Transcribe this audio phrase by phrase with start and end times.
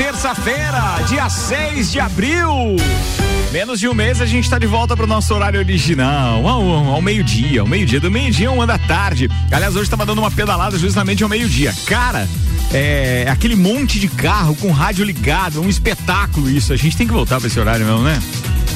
[0.00, 2.74] terça-feira, dia 6 de abril.
[3.52, 6.62] Menos de um mês a gente está de volta para o nosso horário original, ao,
[6.94, 9.28] ao meio-dia, ao meio-dia, do meio-dia uma da tarde.
[9.52, 11.74] Aliás, hoje estava dando uma pedalada justamente ao meio-dia.
[11.84, 12.26] Cara,
[12.72, 16.72] é aquele monte de carro com rádio ligado, um espetáculo isso.
[16.72, 18.18] A gente tem que voltar para esse horário mesmo, né?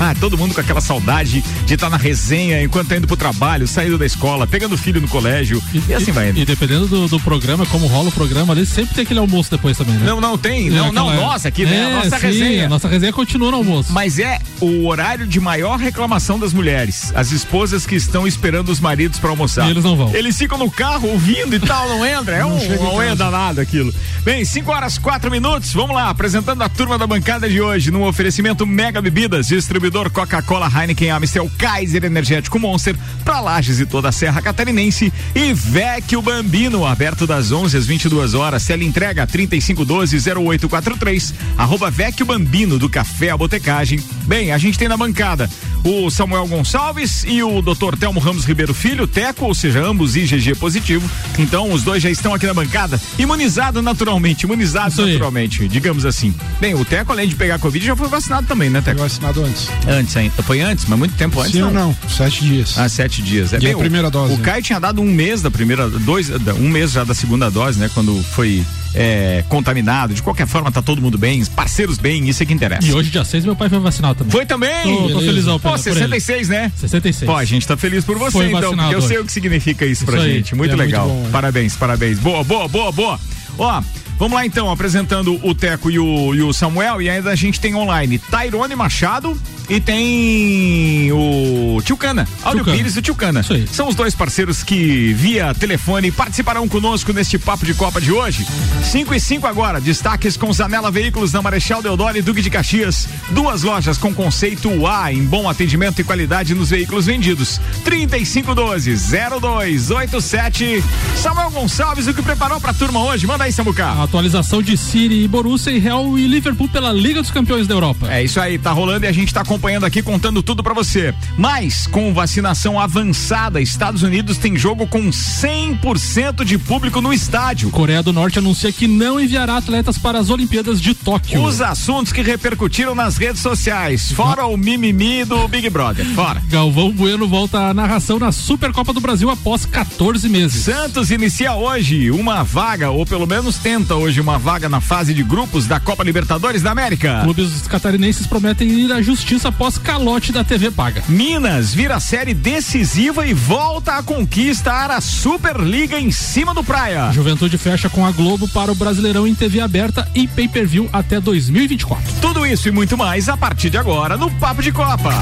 [0.01, 3.17] Ah, todo mundo com aquela saudade de estar tá na resenha enquanto tá indo pro
[3.17, 6.31] trabalho, saindo da escola, pegando o filho no colégio e, e assim vai.
[6.31, 9.77] E dependendo do, do, programa, como rola o programa ali, sempre tem aquele almoço depois
[9.77, 10.07] também, né?
[10.07, 10.69] Não, não tem.
[10.69, 11.27] Não, não, aquela...
[11.27, 11.77] nossa aqui, né?
[11.77, 12.69] É, nossa sim, resenha.
[12.69, 13.93] Nossa resenha continua no almoço.
[13.93, 17.13] Mas é o horário de maior reclamação das mulheres.
[17.15, 19.69] As esposas que estão esperando os maridos para almoçar.
[19.69, 20.15] E eles não vão.
[20.15, 22.37] Eles ficam no carro ouvindo e tal, não entra.
[22.37, 23.95] É não um, não entra nada aquilo.
[24.23, 25.73] Bem, 5 horas 4 minutos.
[25.73, 29.51] Vamos lá, apresentando a turma da bancada de hoje, no oferecimento Mega Bebidas,
[29.85, 35.53] distribuidor Coca-Cola Heineken, Amstel, Kaiser Energético Monster, para Lages e toda a Serra Catarinense e
[35.53, 38.65] Vecchio Bambino, aberto das 11 às 22 horas.
[38.65, 44.01] Tele entrega 3512-0843, arroba Vecchio Bambino do Café a Botecagem.
[44.27, 45.51] Bem, a gente tem na bancada
[45.85, 47.95] o Samuel Gonçalves e o Dr.
[47.99, 51.09] Telmo Ramos Ribeiro Filho, Teco, ou seja, ambos IgG positivo.
[51.39, 56.35] Então, os dois já estão aqui na bancada, imunizado naturalmente, imunizado naturalmente, digamos assim.
[56.59, 58.99] Bem, o Teco, além de pegar Covid, já foi vacinado também, né, Teco?
[58.99, 59.69] Foi vacinado antes.
[59.87, 60.43] Antes ainda.
[60.43, 61.53] Foi antes, mas muito tempo antes.
[61.53, 61.69] Sim não.
[61.69, 61.97] ou não?
[62.09, 62.79] Sete dias.
[62.79, 63.53] Ah, sete dias.
[63.53, 64.33] É, bem, a primeira o, dose.
[64.33, 67.79] O Caio tinha dado um mês da primeira, dois, um mês já da segunda dose,
[67.79, 67.91] né?
[67.93, 68.65] Quando foi
[68.95, 70.15] é, contaminado.
[70.15, 72.87] De qualquer forma, tá todo mundo bem, parceiros bem, isso é que interessa.
[72.87, 74.31] E hoje, dia 6, meu pai foi vacinado também.
[74.31, 75.09] Foi também?
[75.09, 75.59] Tô, tô felizão.
[75.59, 76.73] Pô, 66, né?
[76.77, 77.31] 66.
[77.31, 79.85] Pô, a gente tá feliz por você, foi então, porque eu sei o que significa
[79.85, 80.35] isso, isso pra aí.
[80.35, 80.55] gente.
[80.55, 81.09] Muito é legal.
[81.09, 82.19] Muito bom, parabéns, parabéns.
[82.19, 83.21] Boa, boa, boa, boa.
[83.59, 83.83] Ó,
[84.19, 87.61] Vamos lá então, apresentando o Teco e o, e o Samuel, e ainda a gente
[87.61, 89.37] tem online Tairone Machado
[89.69, 93.43] e tem o Tio Cana, Áudio Pires e o Tio Cana.
[93.73, 98.47] São os dois parceiros que, via telefone, participarão conosco neste papo de Copa de hoje.
[98.83, 103.09] 5 e 5 agora, destaques com Zanela Veículos na Marechal Deodoro e Duque de Caxias.
[103.31, 107.61] Duas lojas com conceito A em bom atendimento e qualidade nos veículos vendidos.
[107.85, 110.85] 3512-0287.
[111.17, 113.27] Samuel Gonçalves, o que preparou pra turma hoje?
[113.27, 117.67] Manda aí, Samuca atualização de City, Borussia e Real e Liverpool pela Liga dos Campeões
[117.67, 118.13] da Europa.
[118.13, 121.15] É isso aí, tá rolando e a gente tá acompanhando aqui, contando tudo para você.
[121.37, 127.71] Mas, com vacinação avançada, Estados Unidos tem jogo com 100% de público no estádio.
[127.71, 131.43] Coreia do Norte anuncia que não enviará atletas para as Olimpíadas de Tóquio.
[131.43, 136.43] Os assuntos que repercutiram nas redes sociais, fora o mimimi do Big Brother, fora.
[136.49, 140.65] Galvão Bueno volta à narração na Supercopa do Brasil após 14 meses.
[140.65, 145.23] Santos inicia hoje uma vaga, ou pelo menos tenta hoje uma vaga na fase de
[145.23, 147.21] grupos da Copa Libertadores da América.
[147.23, 151.03] Clubes catarinenses prometem ir à justiça após calote da TV paga.
[151.09, 157.13] Minas vira série decisiva e volta a conquistar a Superliga em cima do Praia.
[157.13, 162.15] Juventude fecha com a Globo para o Brasileirão em TV aberta e pay-per-view até 2024.
[162.21, 165.13] Tudo isso e muito mais a partir de agora no Papo de Copa.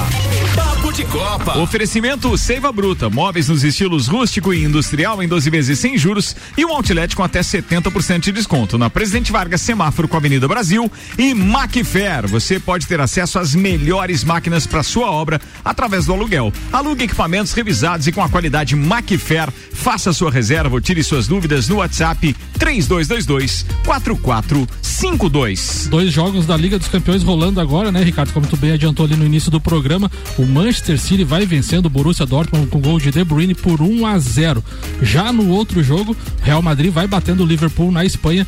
[0.55, 1.57] Papo de Copa.
[1.59, 6.65] Oferecimento Seiva Bruta, móveis nos estilos rústico e industrial em 12 vezes sem juros e
[6.65, 10.89] um outlet com até 70% de desconto na Presidente Vargas Semáforo com a Avenida Brasil
[11.17, 12.27] e Macfair.
[12.27, 16.51] Você pode ter acesso às melhores máquinas para sua obra através do aluguel.
[16.71, 19.51] Alugue equipamentos revisados e com a qualidade Macfair.
[19.73, 25.87] Faça sua reserva ou tire suas dúvidas no WhatsApp 3222 4452.
[25.89, 28.31] Dois jogos da Liga dos Campeões rolando agora, né, Ricardo?
[28.31, 31.89] Como tu bem adiantou ali no início do programa, o Manchester City vai vencendo o
[31.89, 34.63] Borussia Dortmund com gol de De Bruyne por 1 a 0.
[35.01, 38.47] Já no outro jogo, Real Madrid vai batendo o Liverpool na Espanha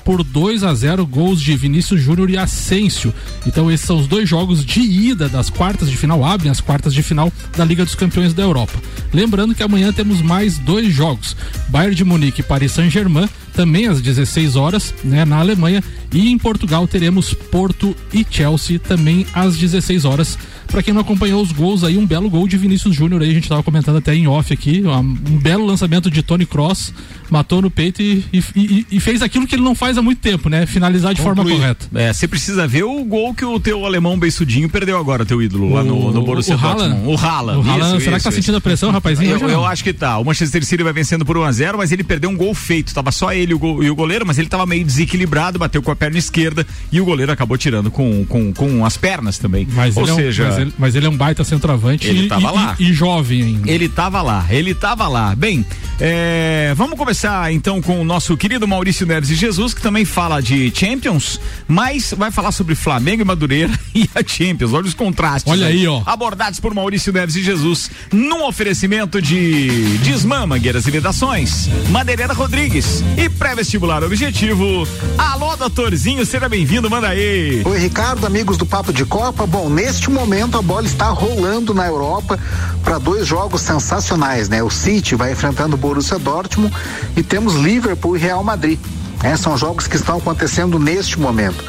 [0.03, 3.13] por 2 a 0 gols de Vinícius Júnior e Asensio.
[3.45, 6.93] Então esses são os dois jogos de ida das quartas de final, abrem as quartas
[6.93, 8.79] de final da Liga dos Campeões da Europa.
[9.13, 11.35] Lembrando que amanhã temos mais dois jogos:
[11.69, 15.83] Bayern de Munique e Paris Saint-Germain, também às 16 horas, né, na Alemanha,
[16.13, 20.37] e em Portugal teremos Porto e Chelsea também às 16 horas.
[20.67, 23.33] Para quem não acompanhou os gols aí, um belo gol de Vinícius Júnior aí, a
[23.33, 26.93] gente tava comentando até em off aqui, um belo lançamento de Tony Cross,
[27.29, 30.19] matou no peito e, e, e, e fez aquilo que ele não faz há muito
[30.19, 30.65] tempo, né?
[30.65, 31.51] Finalizar de Concluir.
[31.51, 31.87] forma correta.
[31.95, 35.69] É, você precisa ver o gol que o teu alemão beiçudinho perdeu agora, teu ídolo,
[35.69, 37.07] o, lá no, no Borussia o Dortmund.
[37.07, 37.59] O Haaland.
[37.59, 38.31] O Haaland, será isso, que tá isso.
[38.31, 39.31] sentindo a pressão, rapazinho?
[39.31, 40.17] Eu, eu acho que tá.
[40.17, 42.93] O Manchester City vai vencendo por 1 a 0 mas ele perdeu um gol feito.
[42.93, 45.81] Tava só ele e o, gol, e o goleiro, mas ele tava meio desequilibrado, bateu
[45.81, 49.67] com a perna esquerda e o goleiro acabou tirando com, com, com as pernas também.
[49.73, 50.43] Mas Ou seja.
[50.43, 52.75] É um, mas, ele, mas ele é um baita centroavante ele e, tava lá.
[52.79, 53.71] E, e, jovem ainda.
[53.71, 55.35] Ele tava lá, ele tava lá.
[55.35, 55.65] Bem,
[55.99, 60.41] é, vamos começar então com o nosso querido Maurício Neves e Jesus, que também fala
[60.41, 64.73] de Champions, mas vai falar sobre Flamengo e Madureira e a Champions.
[64.73, 65.51] Olha os contrastes.
[65.51, 66.01] Olha aí, aí ó.
[66.05, 73.03] Abordados por Maurício Neves e Jesus, num oferecimento de Desmã, Mangueiras e Vedações, Madeireira Rodrigues
[73.17, 74.87] e pré-vestibular objetivo.
[75.17, 77.61] Alô, doutor Senhorzinho, seja bem-vindo, manda aí.
[77.63, 79.45] Oi, Ricardo, amigos do Papo de Copa.
[79.45, 82.39] Bom, neste momento a bola está rolando na Europa
[82.83, 84.63] para dois jogos sensacionais, né?
[84.63, 86.73] O City vai enfrentando o Borussia Dortmund
[87.15, 88.79] e temos Liverpool e Real Madrid.
[89.23, 91.63] É, são jogos que estão acontecendo neste momento.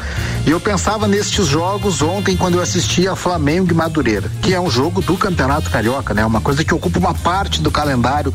[0.45, 4.59] E eu pensava nestes jogos ontem quando eu assisti a Flamengo e Madureira, que é
[4.59, 6.25] um jogo do Campeonato Carioca, né?
[6.25, 8.33] Uma coisa que ocupa uma parte do calendário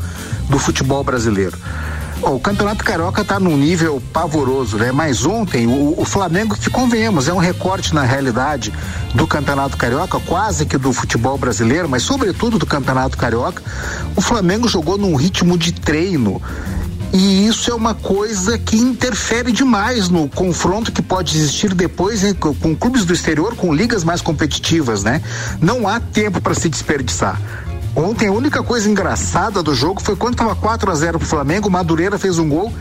[0.49, 1.57] do futebol brasileiro.
[2.21, 4.91] o Campeonato Carioca está num nível pavoroso, né?
[4.91, 8.73] Mas ontem o, o, Flamengo, que convenhamos, é um recorte na realidade
[9.13, 13.61] do Campeonato Carioca, quase que do futebol brasileiro, mas sobretudo do Campeonato Carioca.
[14.15, 16.41] O Flamengo jogou num ritmo de treino
[17.11, 22.35] e isso é uma coisa que interfere demais no confronto que pode existir depois hein,
[22.35, 25.21] com clubes do exterior, com ligas mais competitivas, né?
[25.59, 27.41] Não há tempo para se desperdiçar.
[27.95, 31.69] Ontem a única coisa engraçada do jogo foi quando estava 4 a 0 pro Flamengo,
[31.69, 32.71] Madureira fez um gol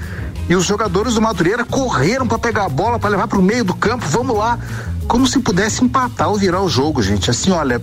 [0.48, 3.64] e os jogadores do Madureira correram para pegar a bola, para levar para o meio
[3.64, 4.04] do campo.
[4.08, 4.58] Vamos lá,
[5.08, 7.30] como se pudesse empatar ou virar o jogo, gente.
[7.30, 7.82] Assim, olha,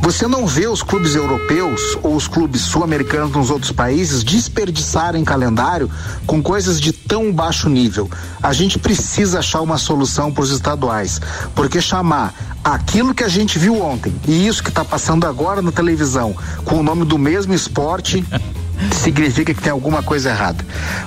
[0.00, 5.90] você não vê os clubes europeus ou os clubes sul-americanos nos outros países desperdiçarem calendário
[6.24, 8.08] com coisas de tão baixo nível.
[8.40, 11.20] A gente precisa achar uma solução para os estaduais,
[11.54, 12.32] porque chamar
[12.62, 16.32] aquilo que a gente viu ontem e isso que está passando agora na televisão
[16.64, 18.24] com o nome do mesmo esporte
[19.02, 20.64] significa que tem alguma coisa errada.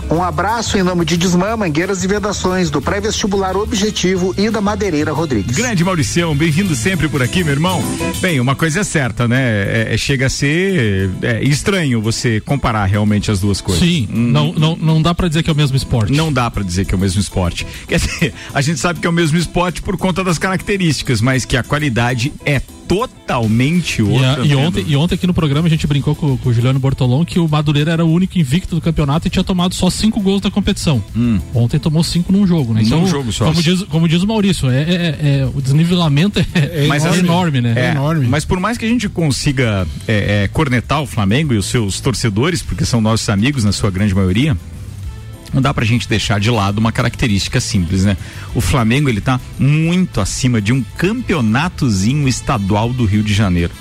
[0.09, 5.11] Um abraço em nome de Desmã, Mangueiras e Vedações, do pré-vestibular Objetivo e da Madeireira
[5.11, 5.55] Rodrigues.
[5.55, 7.83] Grande Mauricião, bem-vindo sempre por aqui, meu irmão.
[8.21, 9.41] Bem, uma coisa é certa, né?
[9.41, 13.83] É, é, chega a ser é, estranho você comparar realmente as duas coisas.
[13.83, 14.31] Sim, hum.
[14.31, 16.13] não, não, não dá para dizer que é o mesmo esporte.
[16.13, 17.65] Não dá para dizer que é o mesmo esporte.
[17.87, 21.45] Quer dizer, a gente sabe que é o mesmo esporte por conta das características, mas
[21.45, 24.39] que a qualidade é totalmente outra.
[24.39, 26.53] E, a, e ontem, e ontem aqui no programa a gente brincou com, com o
[26.53, 29.89] Juliano Bortolão que o Madureira era o único invicto do campeonato e tinha tomado só
[29.89, 31.03] cinco gols da competição.
[31.15, 31.39] Hum.
[31.53, 32.81] Ontem tomou cinco num jogo, né?
[32.83, 33.45] Então, num jogo só.
[33.45, 37.23] Como diz, como diz o Maurício, é, é, é o desnivelamento é, é mas, enorme,
[37.23, 37.73] enorme, né?
[37.75, 38.27] É, enorme.
[38.27, 41.99] Mas por mais que a gente consiga é, é, cornetar o Flamengo e os seus
[41.99, 44.57] torcedores, porque são nossos amigos na sua grande maioria,
[45.55, 48.17] não dá pra gente deixar de lado uma característica simples, né?
[48.53, 53.71] O Flamengo, ele tá muito acima de um campeonatozinho estadual do Rio de Janeiro.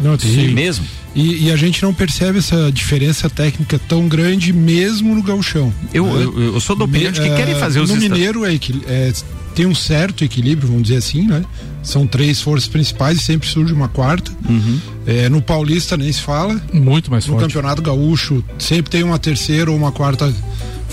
[0.00, 0.52] Não, sim.
[0.52, 0.84] mesmo?
[1.14, 5.72] E, e, a gente não percebe essa diferença técnica tão grande mesmo no gauchão.
[5.92, 6.24] Eu, né?
[6.24, 8.52] eu, eu, sou do opinião de que é, querem fazer os No Mineiro é,
[8.86, 9.12] é,
[9.54, 11.44] tem um certo equilíbrio, vamos dizer assim, né?
[11.84, 14.32] São três forças principais e sempre surge uma quarta.
[14.48, 14.80] Uhum.
[15.06, 16.60] É, no Paulista nem se fala.
[16.72, 17.42] Muito mais no forte.
[17.42, 20.34] No Campeonato Gaúcho sempre tem uma terceira ou uma quarta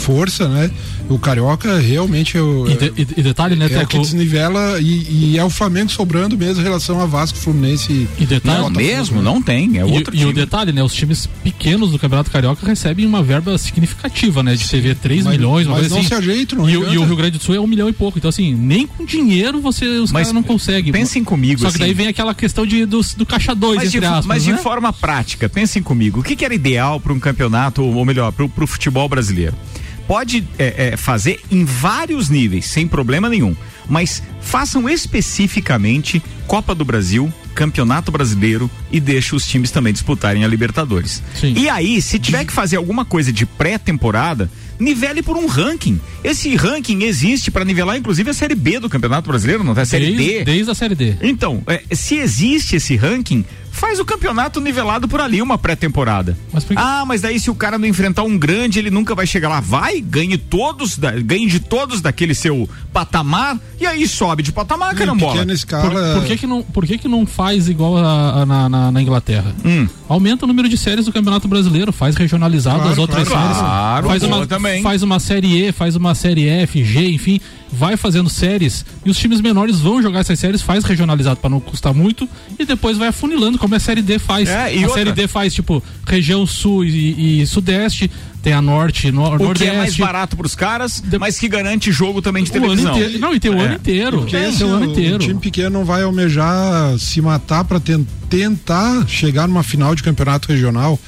[0.02, 0.72] força, né?
[1.08, 3.70] O Carioca realmente é o, e, de, e, e detalhe, né?
[3.72, 7.38] É o que desnivela e, e, é o Flamengo sobrando mesmo em relação a Vasco,
[7.38, 10.82] Fluminense e detalhe, não, mesmo, não tem, é outro e, e, o detalhe, né?
[10.82, 14.56] Os times pequenos do Campeonato Carioca recebem uma verba significativa, né?
[14.56, 16.08] De TV 3 mas, milhões, mas não assim.
[16.08, 18.18] se ajeita, não e, e, o Rio Grande do Sul é um milhão e pouco,
[18.18, 20.92] então assim, nem com dinheiro você, os caras não conseguem.
[20.92, 21.98] Pensem comigo, Só que daí assim.
[21.98, 24.54] vem aquela questão de, do, do caixa 2, mas, entre de, aspas, mas né?
[24.54, 28.32] de forma prática, pensem comigo, o que, que era ideal para um campeonato, ou melhor,
[28.32, 29.56] para o futebol brasileiro?
[30.08, 33.56] Pode é, é, fazer em vários níveis, sem problema nenhum.
[33.90, 40.48] Mas façam especificamente Copa do Brasil, Campeonato Brasileiro e deixe os times também disputarem a
[40.48, 41.22] Libertadores.
[41.40, 41.54] Sim.
[41.58, 46.00] E aí, se tiver que fazer alguma coisa de pré-temporada, nivele por um ranking.
[46.24, 49.86] Esse ranking existe para nivelar, inclusive, a Série B do Campeonato Brasileiro, não é a
[49.86, 50.44] Série desde, D.
[50.44, 51.16] Desde a Série D.
[51.22, 56.38] Então, é, se existe esse ranking, faz o campeonato nivelado por ali, uma pré-temporada.
[56.76, 59.60] Ah, mas daí se o cara não enfrentar um grande, ele nunca vai chegar lá.
[59.60, 65.52] Vai, ganhe todos, ganhe de todos daquele seu patamar, e aí sobe de patamar, carambola.
[65.54, 65.90] Escala...
[65.90, 68.92] Por, por, que que não, por que que não faz igual a, a na, na,
[68.92, 69.56] na, Inglaterra?
[69.66, 69.88] Hum.
[70.08, 73.60] Aumenta o número de séries do Campeonato Brasileiro, faz regionalizado claro, as outras claro, séries.
[73.60, 74.82] Claro, faz uma, também.
[74.84, 77.40] faz uma série E, faz uma série F, G, enfim,
[77.72, 81.60] vai fazendo séries e os times menores vão jogar essas séries, faz regionalizado para não
[81.60, 82.28] custar muito
[82.60, 84.50] e depois vai afunilando, como a série D faz.
[84.50, 84.96] É, e a outra?
[84.96, 88.12] série D faz, tipo, região sul e, e sudeste,
[88.42, 89.64] tem a norte, no, o nordeste.
[89.64, 91.18] que é mais barato pros caras, de...
[91.18, 92.96] mas que garante jogo também de televisão.
[92.96, 93.66] Inteiro, não, e tem o é.
[93.66, 94.18] ano inteiro.
[94.20, 95.16] Porque assim, o, ano inteiro.
[95.16, 97.80] o time pequeno não vai almejar se matar para
[98.30, 101.00] tentar chegar numa final de campeonato regional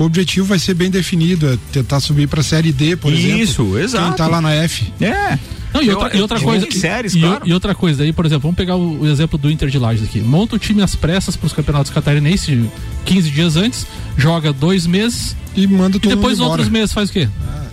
[0.00, 3.20] o objetivo vai ser bem definido, é tentar subir para a série D, por Isso,
[3.20, 3.42] exemplo.
[3.42, 4.06] Isso, exato.
[4.06, 4.90] Quem tá lá na F.
[4.98, 5.38] É.
[5.72, 6.66] Não, e, outra, eu, e outra coisa.
[6.68, 7.42] E, séries, e, claro.
[7.46, 10.04] e, outra coisa aí, por exemplo, vamos pegar o, o, exemplo do Inter de Lages
[10.04, 10.20] aqui.
[10.20, 12.66] Monta o time às pressas para os campeonatos catarinenses
[13.04, 13.86] 15 dias antes,
[14.16, 17.28] joga dois meses e manda todo E depois outros meses faz o quê?
[17.46, 17.66] Ah,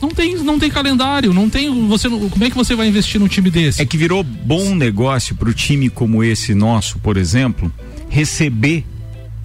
[0.00, 1.88] não tem, não tem calendário, não tem.
[1.88, 3.82] Você, como é que você vai investir num time desse?
[3.82, 7.70] É que virou bom negócio para o time como esse nosso, por exemplo,
[8.08, 8.84] receber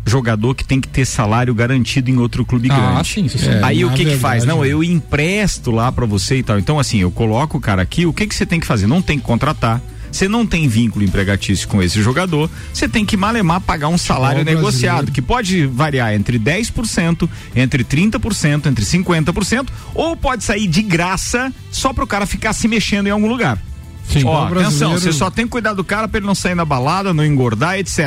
[0.05, 3.07] jogador que tem que ter salário garantido em outro clube ah, grande.
[3.07, 3.49] Sim, sim.
[3.49, 4.45] É, Aí o que verdade, que faz?
[4.45, 6.59] Não, eu empresto lá para você e tal.
[6.59, 8.87] Então assim, eu coloco o cara aqui, o que que você tem que fazer?
[8.87, 9.81] Não tem que contratar.
[10.15, 14.45] Você não tem vínculo empregatício com esse jogador, você tem que malemar pagar um salário
[14.45, 21.51] negociado, que pode variar entre 10%, entre 30%, entre 50%, ou pode sair de graça
[21.69, 23.61] só para o cara ficar se mexendo em algum lugar.
[24.09, 24.23] Sim.
[24.25, 27.13] Ó, atenção, você só tem que cuidar do cara pra ele não sair na balada,
[27.13, 27.99] não engordar, etc.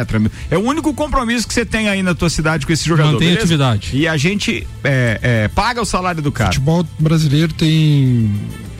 [0.51, 3.13] É o único compromisso que você tem aí na tua cidade com esse jogador.
[3.13, 3.45] Mantém beleza?
[3.45, 3.91] atividade.
[3.93, 6.51] E a gente é, é, paga o salário do cara.
[6.51, 8.31] O futebol brasileiro tem.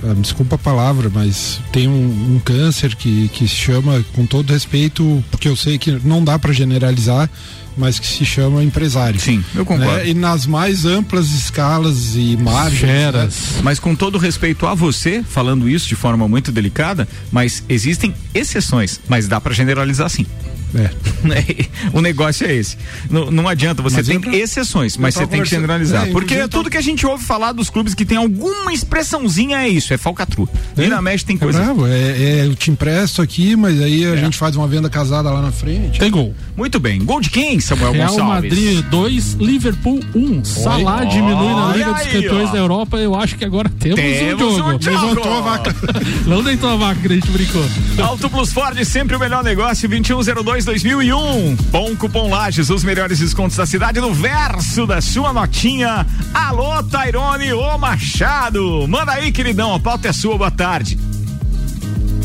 [0.03, 4.53] Ah, desculpa a palavra, mas tem um, um, câncer que, que se chama, com todo
[4.53, 7.29] respeito, porque eu sei que não dá para generalizar,
[7.79, 9.21] mas que se chama empresário.
[9.21, 9.93] Sim, eu concordo.
[9.93, 10.09] Né?
[10.09, 12.83] E nas mais amplas escalas e margens.
[12.83, 13.29] Né?
[13.63, 19.01] Mas com todo respeito a você, falando isso de forma muito delicada, mas existem exceções,
[19.09, 20.27] mas dá para generalizar sim.
[20.79, 21.67] É.
[21.93, 22.77] o negócio é esse.
[23.11, 26.07] Não, não adianta, você mas tem entra, exceções, mas você tem que generalizar.
[26.09, 29.69] É, porque tudo que a gente ouve falar dos clubes que tem alguma expressãozinha é
[29.69, 30.49] isso, é falcatrua.
[30.77, 31.59] É, e na Mesh tem coisa.
[31.59, 34.17] É, bravo, é, é, eu te empresto aqui, mas aí a é.
[34.17, 35.99] gente faz uma venda casada lá na frente.
[35.99, 36.35] Tem gol.
[36.57, 37.05] Muito bem.
[37.05, 38.35] Gol de quem, Samuel Real Gonçalves?
[38.51, 40.19] Madrid 2, Liverpool 1.
[40.19, 40.45] Um.
[40.45, 42.97] Salah diminui na Liga dos Campeões da Europa.
[42.99, 44.71] Eu acho que agora temos, temos um jogo.
[44.71, 45.77] Um Levantou a vaca.
[46.27, 47.65] Não deitou a vaca, que a gente brincou.
[48.03, 49.89] Auto Plus Ford, sempre o melhor negócio.
[49.89, 51.57] 2102 2001.
[51.71, 56.07] Bom cupom Lages, os melhores descontos da cidade no verso da sua notinha.
[56.33, 58.87] Alô, Tairone, ô Machado.
[58.89, 60.99] Manda aí, queridão, a pauta é sua, boa tarde.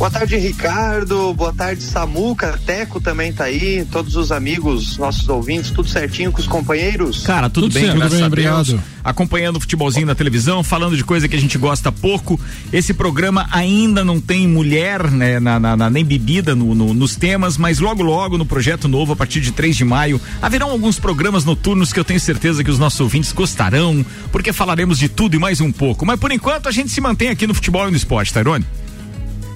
[0.04, 1.34] Boa tarde, Ricardo.
[1.34, 2.60] Boa tarde, Samuca.
[2.66, 3.88] Teco também tá aí.
[3.90, 7.24] Todos os amigos, nossos ouvintes, tudo certinho com os companheiros?
[7.24, 8.70] Cara, tudo, tudo bem, certo, graças bem, a Deus.
[8.70, 8.84] Obrigado.
[9.02, 12.38] Acompanhando o futebolzinho na televisão, falando de coisa que a gente gosta pouco.
[12.74, 17.16] Esse programa ainda não tem mulher, né, na, na, na nem bebida no, no, nos
[17.16, 21.00] temas, mas logo, logo, no projeto novo, a partir de 3 de maio, haverão alguns
[21.00, 25.38] programas noturnos que eu tenho certeza que os nossos ouvintes gostarão, porque falaremos de tudo
[25.38, 26.06] e mais um pouco.
[26.06, 28.66] Mas por enquanto a gente se mantém aqui no futebol e no esporte, Tairone.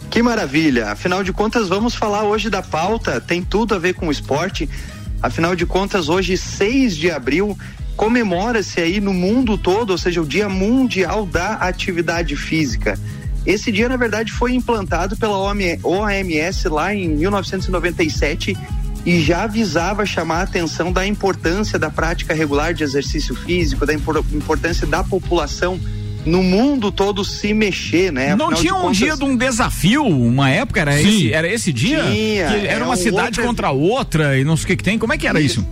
[0.09, 0.91] Que maravilha!
[0.91, 4.67] Afinal de contas, vamos falar hoje da pauta, tem tudo a ver com o esporte.
[5.21, 7.57] Afinal de contas, hoje, 6 de abril,
[7.95, 12.97] comemora-se aí no mundo todo, ou seja, o Dia Mundial da Atividade Física.
[13.45, 18.57] Esse dia, na verdade, foi implantado pela OMS lá em 1997
[19.05, 23.93] e já avisava chamar a atenção da importância da prática regular de exercício físico, da
[23.93, 25.79] importância da população
[26.27, 28.36] no mundo todo se mexer, né?
[28.36, 28.98] Não Afinal tinha de um contas...
[28.98, 32.03] dia de um desafio, uma época, era, esse, era esse dia?
[32.03, 33.43] Tinha, era uma um cidade outro...
[33.43, 35.00] contra outra e não sei o que, que tem.
[35.00, 35.65] Como é que era isso?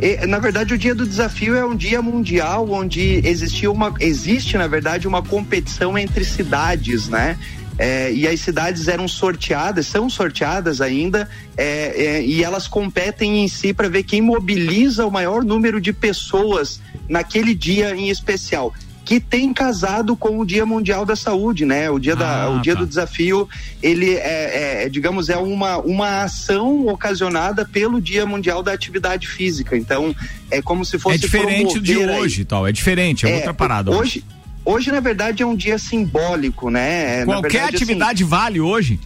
[0.00, 0.26] isso?
[0.28, 4.66] na verdade, o dia do desafio é um dia mundial onde existia uma, existe, na
[4.66, 7.36] verdade, uma competição entre cidades, né?
[7.78, 13.48] É, e as cidades eram sorteadas, são sorteadas ainda, é, é, e elas competem em
[13.48, 18.72] si para ver quem mobiliza o maior número de pessoas naquele dia em especial
[19.06, 21.88] que tem casado com o Dia Mundial da Saúde, né?
[21.88, 22.80] O dia, ah, da, o dia tá.
[22.80, 23.48] do desafio,
[23.80, 29.76] ele é, é, digamos, é uma, uma ação ocasionada pelo Dia Mundial da Atividade Física.
[29.76, 30.12] Então,
[30.50, 31.14] é como se fosse.
[31.14, 32.66] É diferente de hoje, tal.
[32.66, 33.92] É diferente, é, é outra parada.
[33.92, 34.24] Hoje,
[34.64, 37.20] hoje, na verdade, é um dia simbólico, né?
[37.20, 38.98] É, Qualquer verdade, assim, atividade assim, vale hoje?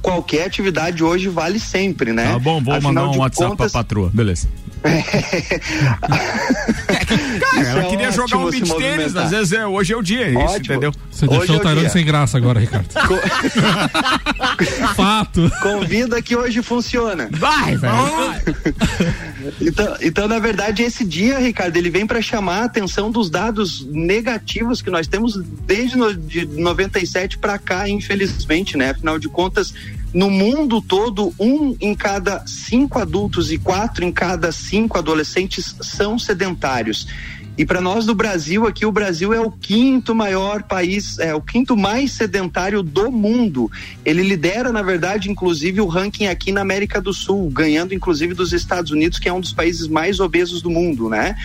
[0.00, 2.30] Qualquer atividade hoje vale sempre, né?
[2.30, 4.08] Tá bom, vou Afinal mandar um WhatsApp contas, pra patroa.
[4.14, 4.48] Beleza.
[7.40, 10.26] Cara, ela é queria jogar um beat tênis, às vezes é, hoje é o dia,
[10.26, 10.92] é isso, entendeu?
[11.10, 12.88] Você hoje deixou é o Tarano sem graça agora, Ricardo.
[14.96, 15.50] Fato.
[15.62, 17.28] Convida que hoje funciona.
[17.32, 17.94] Vai, velho.
[19.60, 23.86] então, então, na verdade, esse dia, Ricardo, ele vem para chamar a atenção dos dados
[23.86, 28.90] negativos que nós temos desde no, de 97 para cá, infelizmente, né?
[28.90, 29.74] Afinal de contas,
[30.12, 36.18] no mundo todo, um em cada cinco adultos e quatro em cada cinco adolescentes são
[36.18, 37.06] sedentários.
[37.56, 41.42] E para nós do Brasil, aqui o Brasil é o quinto maior país, é o
[41.42, 43.70] quinto mais sedentário do mundo.
[44.04, 48.52] Ele lidera, na verdade, inclusive o ranking aqui na América do Sul, ganhando inclusive dos
[48.52, 51.36] Estados Unidos, que é um dos países mais obesos do mundo, né?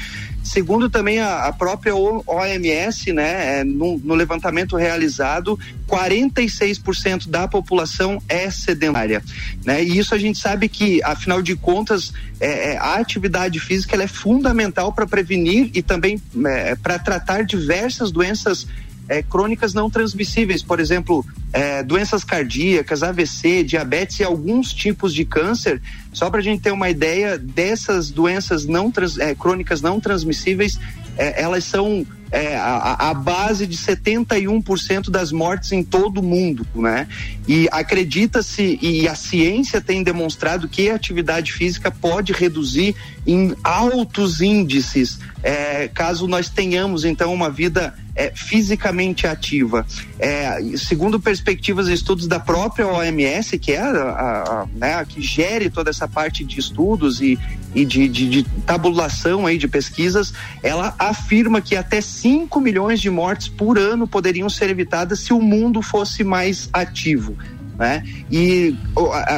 [0.45, 8.21] Segundo também a, a própria OMS, né, é, no, no, levantamento realizado, 46% da população
[8.29, 9.23] é sedentária,
[9.65, 9.83] né?
[9.83, 14.07] E isso a gente sabe que, afinal de contas, é, é a atividade física é
[14.07, 18.67] fundamental para prevenir e também é, para tratar diversas doenças
[19.07, 25.23] é, crônicas não transmissíveis, por exemplo, é, doenças cardíacas, AVC, diabetes e alguns tipos de
[25.25, 25.81] câncer.
[26.11, 30.79] Só para a gente ter uma ideia dessas doenças não trans, é, crônicas não transmissíveis,
[31.17, 36.67] é, elas são é, a, a, base de 71% das mortes em todo o mundo,
[36.75, 37.07] né?
[37.47, 42.95] E acredita-se e a ciência tem demonstrado que a atividade física pode reduzir
[43.25, 49.85] em altos índices, é, caso nós tenhamos então uma vida é, fisicamente ativa.
[50.17, 55.05] É, segundo perspectivas e estudos da própria OMS, que é a, a, a, né, a,
[55.05, 57.37] que gere toda essa parte de estudos e,
[57.73, 63.09] e de, de, de, tabulação aí de pesquisas, ela afirma que até 5 milhões de
[63.09, 67.35] mortes por ano poderiam ser evitadas se o mundo fosse mais ativo.
[67.77, 68.03] Né?
[68.31, 68.75] E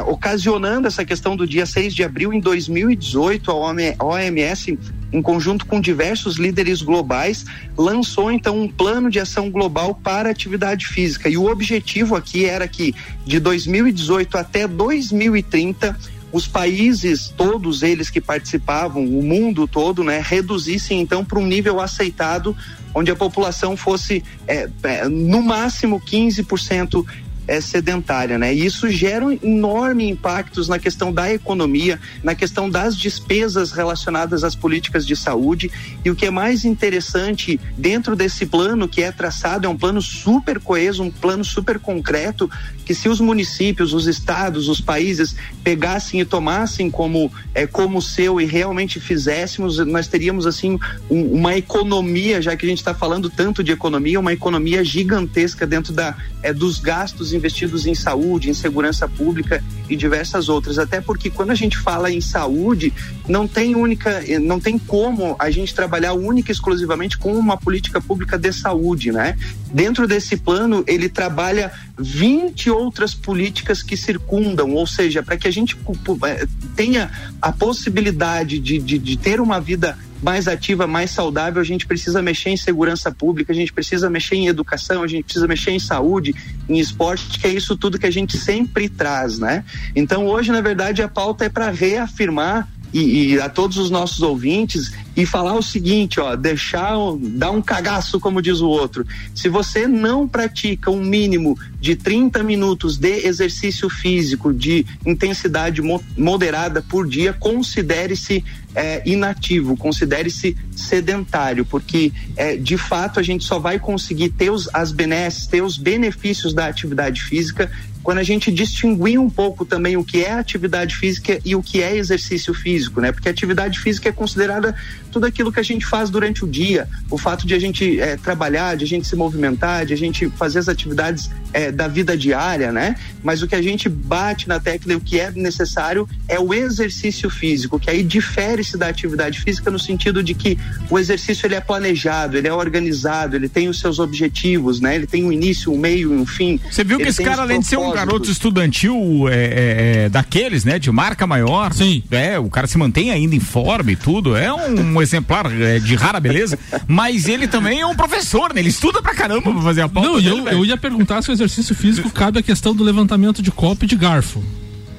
[0.06, 4.78] ocasionando essa questão do dia 6 de abril em 2018, a OMS
[5.12, 7.46] em conjunto com diversos líderes globais,
[7.78, 11.30] lançou então um plano de ação global para atividade física.
[11.30, 12.94] E o objetivo aqui era que
[13.26, 15.98] de 2018 até 2030
[16.32, 21.80] os países, todos eles que participavam, o mundo todo, né, reduzissem então para um nível
[21.80, 22.56] aceitado,
[22.94, 27.06] onde a população fosse é, é, no máximo 15%
[27.48, 28.54] é, sedentária, né?
[28.54, 34.56] E isso gera enorme impactos na questão da economia, na questão das despesas relacionadas às
[34.56, 35.72] políticas de saúde.
[36.04, 40.02] E o que é mais interessante dentro desse plano que é traçado é um plano
[40.02, 42.50] super coeso, um plano super concreto,
[42.86, 48.42] que se os municípios, os estados, os países pegassem e tomassem como é, como seu
[48.42, 53.30] e realmente fizéssemos, nós teríamos assim um, uma economia, já que a gente está falando
[53.30, 58.54] tanto de economia, uma economia gigantesca dentro da é, dos gastos investidos em saúde, em
[58.54, 60.78] segurança pública e diversas outras.
[60.78, 62.94] Até porque quando a gente fala em saúde,
[63.28, 68.02] não tem única, não tem como a gente trabalhar única e exclusivamente com uma política
[68.02, 69.38] pública de saúde, né?
[69.72, 75.52] Dentro desse plano, ele trabalha 20 outras políticas que circundam, ou seja, para que a
[75.52, 75.78] gente
[76.26, 81.66] é, tenha a possibilidade de, de, de ter uma vida mais ativa, mais saudável, a
[81.66, 85.48] gente precisa mexer em segurança pública, a gente precisa mexer em educação, a gente precisa
[85.48, 86.34] mexer em saúde,
[86.68, 89.64] em esporte, que é isso tudo que a gente sempre traz, né?
[89.96, 94.22] Então hoje, na verdade, a pauta é para reafirmar e, e, a todos os nossos
[94.22, 99.06] ouvintes e falar o seguinte, ó, deixar, dar um cagaço, como diz o outro.
[99.36, 105.82] Se você não pratica um mínimo de 30 minutos de exercício físico de intensidade
[106.18, 113.60] moderada por dia, considere-se é, inativo, considere-se sedentário, porque é, de fato a gente só
[113.60, 117.72] vai conseguir ter os, as benesses, ter os benefícios da atividade física
[118.08, 121.84] quando a gente distinguir um pouco também o que é atividade física e o que
[121.84, 123.12] é exercício físico, né?
[123.12, 124.74] Porque atividade física é considerada
[125.12, 128.18] tudo aquilo que a gente faz durante o dia, o fato de a gente é,
[128.18, 132.18] trabalhar, de a gente se movimentar, de a gente fazer as atividades é, da vida
[132.18, 132.96] diária, né?
[133.24, 136.54] Mas o que a gente bate na tecla e o que é necessário é o
[136.54, 140.58] exercício físico, que aí difere-se da atividade física no sentido de que
[140.90, 144.96] o exercício ele é planejado, ele é organizado, ele tem os seus objetivos, né?
[144.96, 146.60] Ele tem um início, um meio e um fim.
[146.70, 150.64] Você viu que esse cara, além de ser um garoto estudantil é, é, é, daqueles,
[150.64, 150.80] né?
[150.80, 151.74] De marca maior.
[151.74, 152.04] Sim.
[152.12, 154.36] É, o cara se mantém ainda em forma e tudo.
[154.36, 156.58] É um, um exemplar é, de rara beleza.
[156.88, 158.62] mas ele também é um professor, né?
[158.62, 160.10] Ele estuda pra caramba pra fazer a pauta.
[160.10, 163.42] Não, dele, eu, eu ia perguntar se o exercício físico cabe a questão do levantamento
[163.42, 164.44] de copo e de garfo.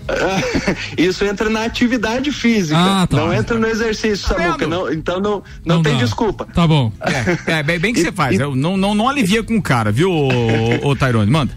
[0.96, 3.16] Isso entra na atividade física, ah, tá.
[3.16, 4.66] não entra no exercício, tá Samuca.
[4.66, 5.98] Não, então não, não, não tem dá.
[6.00, 6.46] desculpa.
[6.46, 6.92] Tá bom.
[7.46, 8.36] É, é bem, bem que você faz.
[8.36, 11.30] E, não, não, não alivia com o cara, viu, ô, ô Tairone?
[11.30, 11.52] Manda.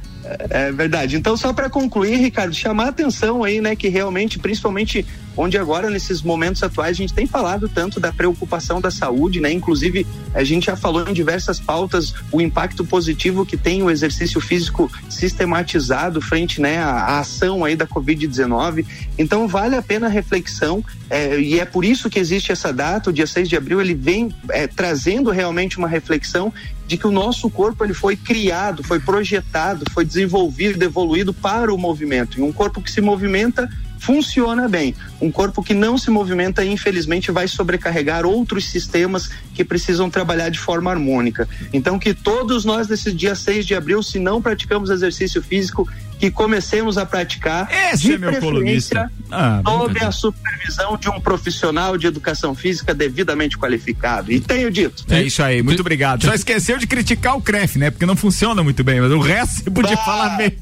[0.49, 1.15] É verdade.
[1.15, 5.89] Então, só para concluir, Ricardo, chamar a atenção aí, né, que realmente, principalmente onde agora,
[5.89, 9.51] nesses momentos atuais, a gente tem falado tanto da preocupação da saúde, né?
[9.51, 14.41] Inclusive, a gente já falou em diversas pautas o impacto positivo que tem o exercício
[14.41, 18.85] físico sistematizado frente, né, à, ação aí da Covid-19.
[19.17, 23.09] Então, vale a pena a reflexão é, e é por isso que existe essa data,
[23.09, 26.53] o dia 6 de abril, ele vem é, trazendo realmente uma reflexão
[26.87, 31.77] de que o nosso corpo ele foi criado, foi projetado, foi desenvolvido, evoluído para o
[31.77, 32.39] movimento.
[32.39, 33.69] E um corpo que se movimenta
[34.01, 34.95] funciona bem.
[35.21, 40.59] Um corpo que não se movimenta, infelizmente, vai sobrecarregar outros sistemas que precisam trabalhar de
[40.59, 41.47] forma harmônica.
[41.71, 45.87] Então, que todos nós, nesse dia 6 de abril, se não praticamos exercício físico,
[46.21, 49.11] que comecemos a praticar Esse de é meu colunista.
[49.31, 54.31] Ah, sob a supervisão de um profissional de educação física devidamente qualificado.
[54.31, 55.03] E tenho dito.
[55.09, 56.23] É isso aí, muito obrigado.
[56.23, 57.89] Só esqueceu de criticar o CREF, né?
[57.89, 60.55] Porque não funciona muito bem, mas o resto você podia ah, falar bem.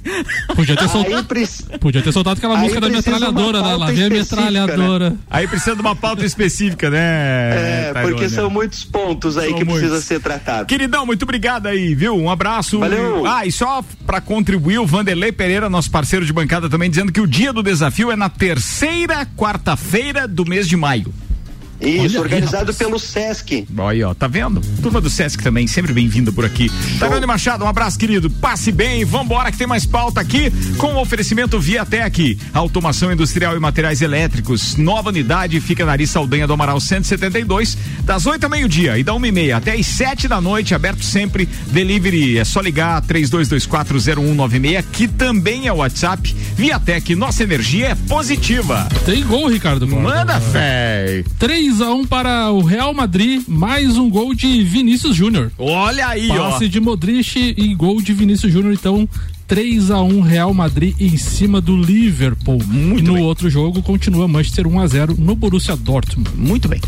[0.56, 1.28] Podia ter, soltado,
[1.80, 3.76] podia ter soltado aquela música da metralhadora, né?
[3.76, 5.10] Lá vem a metralhadora.
[5.10, 5.17] Né?
[5.30, 7.00] Aí precisa de uma pauta específica, né?
[7.89, 9.89] É, porque são muitos pontos aí são que muitos.
[9.89, 10.67] precisa ser tratado.
[10.67, 12.15] Queridão, muito obrigado aí, viu?
[12.15, 12.80] Um abraço.
[12.80, 13.26] Valeu.
[13.26, 17.12] Ah, e só para contribuir, o Vanderlei Pereira Pereira, nosso parceiro de bancada, também dizendo
[17.12, 21.12] que o dia do desafio é na terceira quarta-feira do mês de maio.
[21.81, 23.65] Isso, Olha organizado aí, pelo Sesc.
[23.77, 24.61] Olha, ó, tá vendo?
[24.81, 26.69] Turma do Sesc também, sempre bem-vinda por aqui.
[26.99, 28.29] Tairone Machado, um abraço, querido.
[28.29, 33.59] Passe bem, vambora que tem mais pauta aqui com o oferecimento Viatec, automação industrial e
[33.59, 34.75] materiais elétricos.
[34.75, 39.13] Nova unidade fica na Ari Saldanha do Amaral 172, das 8 ao meio-dia e da
[39.13, 41.47] uma e meia até as 7 da noite, aberto sempre.
[41.67, 46.35] Delivery é só ligar 32240196, que também é o WhatsApp.
[46.55, 48.87] Viatec, nossa energia é positiva.
[49.05, 49.87] Tem gol, Ricardo.
[49.87, 51.23] Manda fé.
[51.37, 55.51] 3 3 a 1 para o Real Madrid, mais um gol de Vinícius Júnior.
[55.55, 56.49] Olha aí, Passe ó.
[56.49, 59.08] Passe de Modric e gol de Vinícius Júnior, então
[59.47, 62.60] 3 a 1 Real Madrid em cima do Liverpool.
[62.65, 63.23] Muito e no bem.
[63.23, 66.32] outro jogo continua Manchester 1 a 0 no Borussia Dortmund.
[66.36, 66.82] Muito bem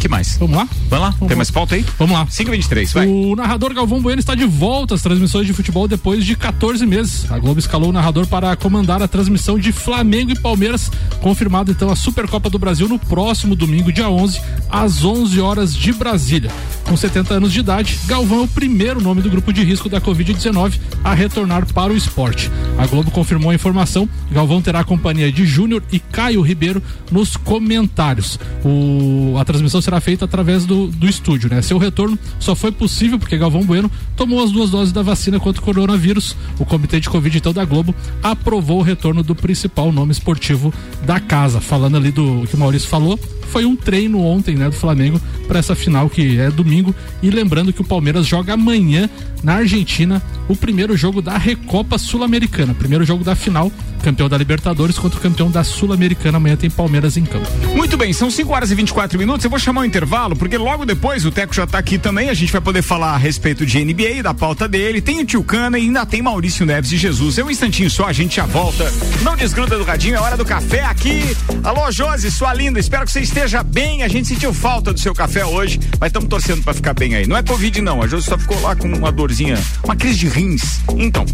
[0.00, 0.36] que mais?
[0.36, 0.68] Vamos lá?
[0.88, 1.10] Vamos lá?
[1.10, 1.84] Vamos Tem mais pauta aí?
[1.98, 2.26] Vamos lá.
[2.26, 3.06] 523, vai.
[3.06, 7.30] O narrador Galvão Bueno está de volta às transmissões de futebol depois de 14 meses.
[7.30, 11.90] A Globo escalou o narrador para comandar a transmissão de Flamengo e Palmeiras, confirmado então
[11.90, 16.50] a Supercopa do Brasil no próximo domingo, dia 11, às 11 horas de Brasília.
[16.84, 20.00] Com 70 anos de idade, Galvão é o primeiro nome do grupo de risco da
[20.00, 22.50] Covid-19 a retornar para o esporte.
[22.76, 24.08] A Globo confirmou a informação.
[24.30, 28.38] Galvão terá a companhia de Júnior e Caio Ribeiro nos comentários.
[28.64, 29.36] O...
[29.38, 31.62] A transmissão será feita através do, do estúdio, né?
[31.62, 35.60] Seu retorno só foi possível porque Galvão Bueno tomou as duas doses da vacina contra
[35.60, 36.36] o coronavírus.
[36.58, 40.72] O comitê de Covid, então, da Globo aprovou o retorno do principal nome esportivo
[41.04, 41.60] da casa.
[41.60, 43.18] Falando ali do que o Maurício falou,
[43.54, 46.92] foi um treino ontem, né, do Flamengo para essa final que é domingo.
[47.22, 49.08] E lembrando que o Palmeiras joga amanhã
[49.44, 53.70] na Argentina o primeiro jogo da Recopa Sul-Americana, primeiro jogo da final
[54.04, 56.36] campeão da Libertadores contra o campeão da Sul-Americana.
[56.36, 57.48] Amanhã tem Palmeiras em campo.
[57.74, 59.42] Muito bem, são 5 horas e 24 minutos.
[59.42, 62.28] Eu vou chamar o um intervalo, porque logo depois o Teco já está aqui também.
[62.28, 65.00] A gente vai poder falar a respeito de NBA, da pauta dele.
[65.00, 67.38] Tem o Tio Cana e ainda tem Maurício Neves e Jesus.
[67.38, 68.92] É um instantinho só, a gente já volta.
[69.22, 71.22] Não desgruda do radinho, é hora do café aqui.
[71.62, 74.02] Alô, Josi, sua linda, espero que você esteja bem.
[74.02, 77.26] A gente sentiu falta do seu café hoje, mas estamos torcendo para ficar bem aí.
[77.26, 78.02] Não é Covid, não.
[78.02, 80.80] A Josi só ficou lá com uma dorzinha, uma crise de rins.
[80.96, 81.26] Então,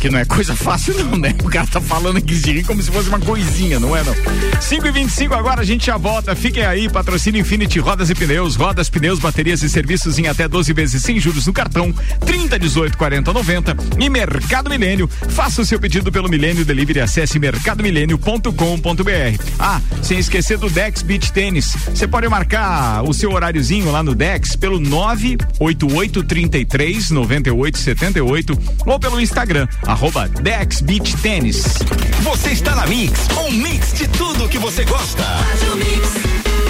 [0.00, 1.34] que não é coisa fácil, não, né?
[1.44, 4.02] O cara tá falando em crise de rins como se fosse uma coisinha, não é,
[4.02, 4.14] não?
[4.58, 6.34] 5 e 25 agora a gente já volta.
[6.34, 10.72] Fiquem aí, patrocínio Infinity Rodas e Pneus, rodas, pneus, baterias e serviços em até 12
[10.72, 11.92] vezes sem juros no cartão,
[12.24, 15.08] 30, 18, 40, 90 e Mercado Milênio.
[15.28, 19.44] Faça o seu pedido pelo Milênio Delivery, acesse mercadomilênio.com.br.
[19.58, 21.74] Ah, sem esquecer do Dex Beach Tênis.
[21.94, 29.66] Você pode marcar o seu horáriozinho lá no Dex pelo 98833 9878 ou pelo Instagram,
[29.86, 31.78] arroba Dex Beach Tênis.
[32.20, 35.22] Você está na Mix, um mix de tudo que você gosta.
[35.22, 36.69] Faz o mix.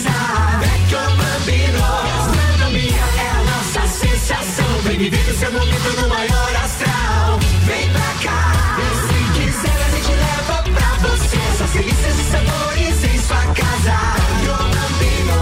[4.91, 7.39] Vem viver o seu momento no maior astral.
[7.65, 8.77] Vem pra cá.
[8.77, 11.39] E se quiser, a gente leva pra você.
[11.57, 13.95] Só delícias e sabores em sua casa.
[14.27, 15.39] Vecchio Bambino.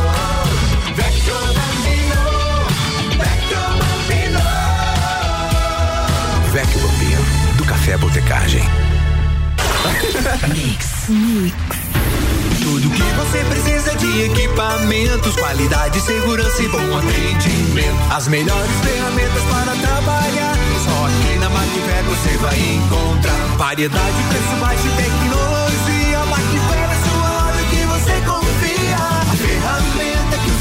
[0.93, 2.21] Vecchio Bambino.
[3.17, 4.43] Vecchio Bambino.
[6.53, 7.21] Vecchio Bambino.
[7.57, 8.69] Do Café Botecagem.
[10.53, 11.09] Mix.
[11.09, 11.78] Mix.
[12.81, 17.99] Tudo que você precisa de equipamentos, qualidade, segurança e bom atendimento.
[18.09, 20.55] As melhores ferramentas para trabalhar.
[20.85, 26.25] Só aqui na Macfer você vai encontrar variedade, preço baixo e tecnologia.
[26.29, 26.68] Macfer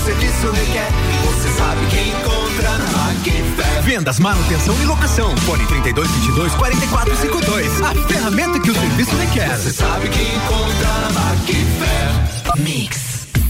[0.08, 0.88] o serviço requer,
[1.26, 3.82] você sabe que encontra na Macfer.
[3.82, 5.36] Vendas, manutenção e locação.
[5.38, 7.82] Fone 3222 4452.
[7.82, 9.54] A ferramenta que o serviço requer.
[9.54, 12.62] Você sabe que encontra na Macfer.
[12.62, 13.17] Mix.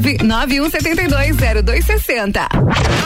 [0.00, 2.48] 991720260.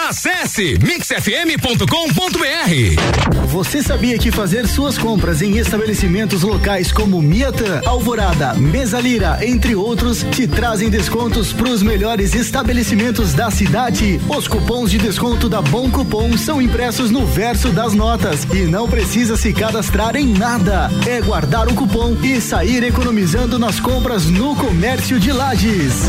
[0.09, 3.45] Acesse mixfm.com.br.
[3.47, 9.75] Você sabia que fazer suas compras em estabelecimentos locais como Miatan, Alvorada, Mesa Lira, entre
[9.75, 14.21] outros, te trazem descontos para os melhores estabelecimentos da cidade?
[14.29, 18.89] Os cupons de desconto da Bom Cupom são impressos no verso das notas e não
[18.89, 20.91] precisa se cadastrar em nada.
[21.07, 26.09] É guardar o cupom e sair economizando nas compras no comércio de lajes.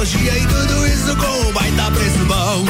[0.00, 2.64] Tecnologia e tudo isso com um baita preço bom.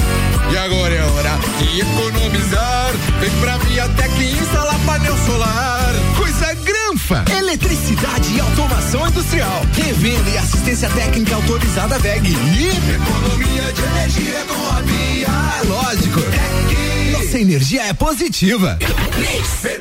[0.52, 2.92] E agora é hora de economizar.
[3.20, 5.94] Vem pra Viatec instalar painel solar.
[6.16, 7.24] Coisa granfa.
[7.38, 9.62] Eletricidade e automação industrial.
[9.74, 12.30] Revenda e assistência técnica autorizada VEG.
[12.30, 15.28] E economia de energia com a Via.
[15.28, 16.20] É lógico.
[17.12, 18.76] Nossa energia é positiva.
[18.80, 19.79] Milênio.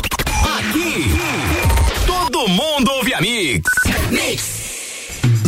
[0.57, 1.11] Aqui,
[2.39, 3.63] todo mundo ouve a Mix.
[4.11, 4.58] Mix.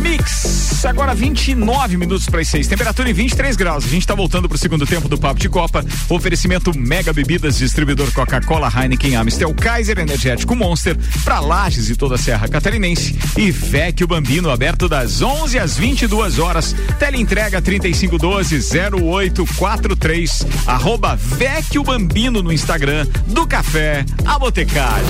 [0.00, 3.84] Mix, agora 29 minutos para as 6, temperatura em 23 graus.
[3.84, 5.82] A gente está voltando para o segundo tempo do Papo de Copa.
[6.08, 12.18] Oferecimento Mega Bebidas, distribuidor Coca-Cola, Heineken, Amstel, Kaiser Energético Monster, para Lages e toda a
[12.18, 13.16] Serra Catarinense.
[13.36, 16.74] E Vecchio Bambino, aberto das 11 às 22 horas.
[16.98, 20.46] Teleentrega 3512-0843.
[20.66, 24.04] Arroba Vecchio Bambino no Instagram do Café
[24.42, 25.06] Botecagem.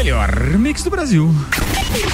[0.00, 1.34] O melhor mix do Brasil.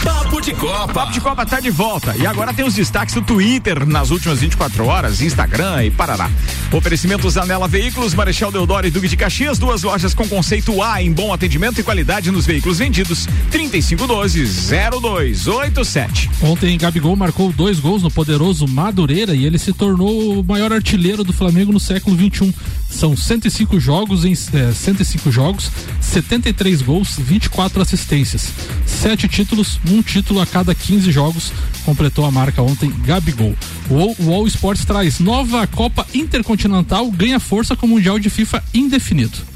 [0.02, 0.92] Papo de Copa.
[0.92, 2.16] Papo de Copa tá de volta.
[2.16, 6.30] E agora tem os destaques do Twitter nas últimas 24 horas, Instagram e Parará.
[6.72, 11.12] Oferecimento Zanela Veículos, Marechal Deodoro e Duque de Caxias, duas lojas com conceito A em
[11.12, 13.26] bom atendimento e qualidade nos veículos vendidos.
[13.50, 16.30] 3512-0287.
[16.42, 21.24] Ontem, Gabigol marcou dois gols no poderoso Madureira e ele se tornou o maior artilheiro
[21.24, 22.54] do Flamengo no século XXI.
[22.88, 27.95] São 105 jogos em eh, 105 jogos, 73 gols, 24 assistências,
[28.86, 31.52] sete títulos, um título a cada 15 jogos.
[31.84, 33.54] Completou a marca ontem Gabigol.
[33.88, 39.55] O All Sports traz nova Copa Intercontinental ganha força com o Mundial de FIFA indefinido.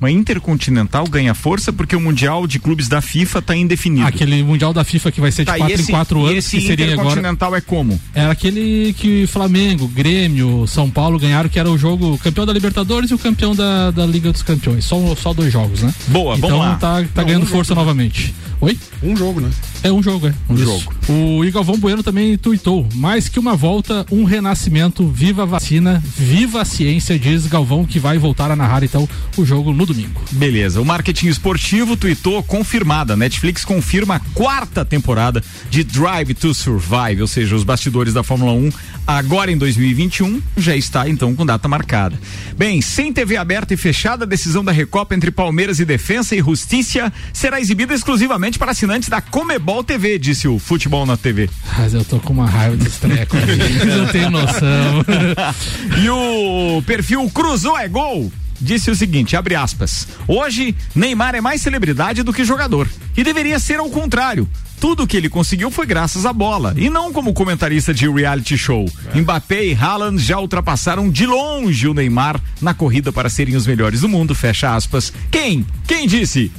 [0.00, 4.06] Uma Intercontinental ganha força porque o Mundial de Clubes da FIFA está indefinido.
[4.06, 6.36] Aquele Mundial da FIFA que vai ser de Tá, 4 esse- em 4 e anos,
[6.36, 7.02] esse que seria agora.
[7.02, 8.00] Intercontinental é como?
[8.14, 13.10] Era aquele que Flamengo, Grêmio, São Paulo ganharam, que era o jogo campeão da Libertadores
[13.10, 14.84] e o campeão da, da Liga dos Campeões.
[14.84, 15.94] Só, só dois jogos, né?
[16.08, 16.74] Boa, então vamos lá.
[16.76, 18.34] tá, tá Não, ganhando força novamente.
[18.60, 18.78] Oi?
[19.04, 19.50] Um jogo, né?
[19.82, 20.34] É um jogo, é.
[20.48, 20.64] Um Isso.
[20.64, 20.94] jogo.
[21.08, 22.88] O Igalvão Bueno também tuitou.
[22.94, 25.06] Mais que uma volta, um renascimento.
[25.06, 29.44] Viva a vacina, viva a ciência, diz Galvão, que vai voltar a narrar então o
[29.44, 30.22] jogo no domingo.
[30.32, 33.14] Beleza, o marketing esportivo tweetou confirmada.
[33.14, 38.52] Netflix confirma a quarta temporada de Drive to Survive, ou seja, os bastidores da Fórmula
[38.52, 38.72] 1
[39.06, 42.18] agora em 2021 já está então com data marcada.
[42.56, 46.38] Bem, sem TV aberta e fechada, a decisão da Recopa entre Palmeiras e Defensa e
[46.38, 51.50] Justiça será exibida exclusivamente para assinantes da Comebol TV, disse o Futebol na TV.
[51.76, 53.36] Mas eu tô com uma raiva desse treco.
[53.86, 55.04] Não tem noção.
[56.02, 58.30] e o perfil Cruzou é Gol
[58.60, 63.58] disse o seguinte, abre aspas, hoje Neymar é mais celebridade do que jogador e deveria
[63.58, 64.48] ser ao contrário.
[64.80, 68.86] Tudo que ele conseguiu foi graças à bola e não como comentarista de reality show.
[69.14, 74.02] Mbappé e Haaland já ultrapassaram de longe o Neymar na corrida para serem os melhores
[74.02, 75.12] do mundo, fecha aspas.
[75.30, 75.64] Quem?
[75.86, 76.52] Quem disse?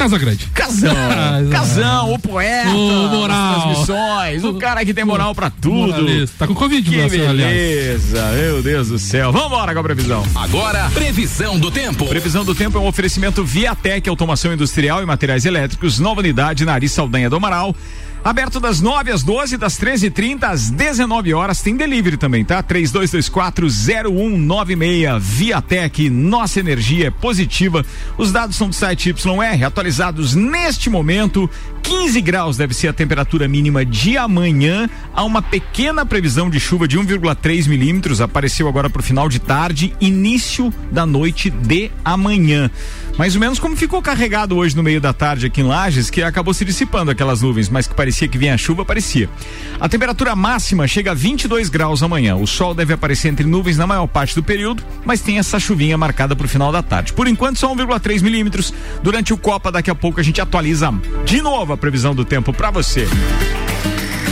[0.00, 0.46] Casa Grande.
[0.54, 0.94] Casão,
[1.52, 3.28] Casão, o poeta, O moral.
[3.28, 5.88] das transmissões, o cara que tem moral pra tudo.
[5.92, 6.36] Moralista.
[6.38, 7.12] Tá com Covid, Que aliás.
[7.12, 9.30] beleza, meu Deus do céu.
[9.30, 10.24] Vambora com a previsão.
[10.34, 12.06] Agora, previsão do tempo.
[12.06, 16.72] Previsão do tempo é um oferecimento Viatec, automação industrial e materiais elétricos, nova unidade na
[16.72, 17.76] Ari Saldanha do Amaral.
[18.22, 21.62] Aberto das 9 às 12, das 13h30 às 19 horas.
[21.62, 22.62] Tem delivery também, tá?
[22.62, 25.18] 32240196.
[25.18, 27.82] Viatec, nossa energia é positiva.
[28.18, 31.48] Os dados são do site YR, atualizados neste momento.
[31.82, 34.88] 15 graus deve ser a temperatura mínima de amanhã.
[35.14, 38.20] Há uma pequena previsão de chuva de 1,3 milímetros.
[38.20, 42.70] Apareceu agora para o final de tarde, início da noite de amanhã.
[43.20, 46.22] Mais ou menos como ficou carregado hoje no meio da tarde aqui em Lages, que
[46.22, 49.28] acabou se dissipando aquelas nuvens, mas que parecia que vinha chuva, parecia.
[49.78, 52.36] A temperatura máxima chega a 22 graus amanhã.
[52.36, 55.98] O sol deve aparecer entre nuvens na maior parte do período, mas tem essa chuvinha
[55.98, 57.12] marcada para o final da tarde.
[57.12, 58.72] Por enquanto, só 1,3 milímetros.
[59.02, 60.90] Durante o Copa, daqui a pouco a gente atualiza
[61.26, 63.06] de novo a previsão do tempo para você.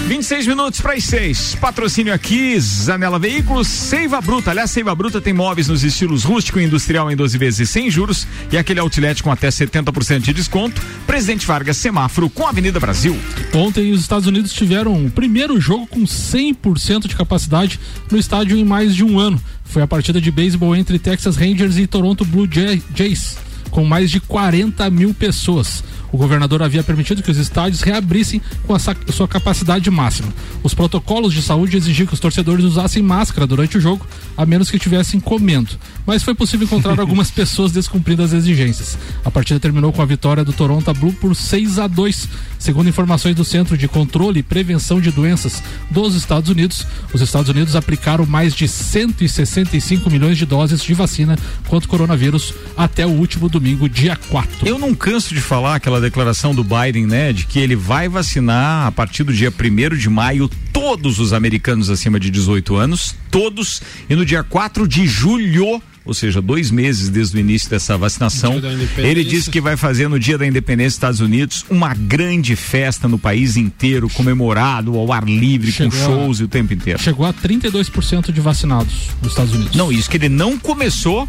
[0.09, 1.57] 26 minutos para as 6.
[1.61, 4.51] Patrocínio aqui, Zanela Veículos, Seiva Bruta.
[4.51, 8.27] Aliás, Seiva Bruta tem móveis nos estilos rústico e industrial em 12 vezes sem juros
[8.51, 10.81] e aquele outlet com até 70% de desconto.
[11.07, 13.19] Presidente Vargas Semáforo com Avenida Brasil.
[13.53, 17.79] Ontem os Estados Unidos tiveram o primeiro jogo com 100% de capacidade
[18.11, 19.39] no estádio em mais de um ano.
[19.67, 23.37] Foi a partida de beisebol entre Texas Rangers e Toronto Blue Jay- Jays,
[23.71, 25.85] com mais de 40 mil pessoas.
[26.13, 30.33] O governador havia permitido que os estádios reabrissem com a sua capacidade máxima.
[30.63, 34.71] Os protocolos de saúde exigiam que os torcedores usassem máscara durante o jogo, a menos
[34.71, 35.71] que estivessem comendo.
[36.07, 38.97] Mas foi possível encontrar algumas pessoas descumprindo as exigências.
[39.25, 42.29] A partida terminou com a vitória do Toronto Blue por 6 a 2.
[42.59, 47.49] Segundo informações do Centro de Controle e Prevenção de Doenças dos Estados Unidos, os Estados
[47.49, 53.11] Unidos aplicaram mais de 165 milhões de doses de vacina contra o coronavírus até o
[53.11, 54.67] último domingo, dia 4.
[54.67, 58.87] Eu não canso de falar aquela declaração do Biden, né, de que ele vai vacinar
[58.87, 63.83] a partir do dia 1 de maio todos os americanos acima de 18 anos, todos,
[64.09, 68.55] e no dia 4 de julho ou seja, dois meses desde o início dessa vacinação.
[68.97, 73.07] Ele disse que vai fazer no dia da independência dos Estados Unidos uma grande festa
[73.07, 76.99] no país inteiro, comemorado ao ar livre, Chegou com a- shows e o tempo inteiro.
[76.99, 79.77] Chegou a 32% de vacinados nos Estados Unidos.
[79.77, 81.29] Não, isso que ele não começou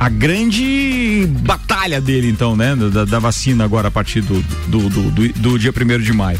[0.00, 2.74] a grande batalha dele, então, né?
[2.74, 6.38] Da, da vacina agora a partir do, do, do, do- do dia 1 de maio.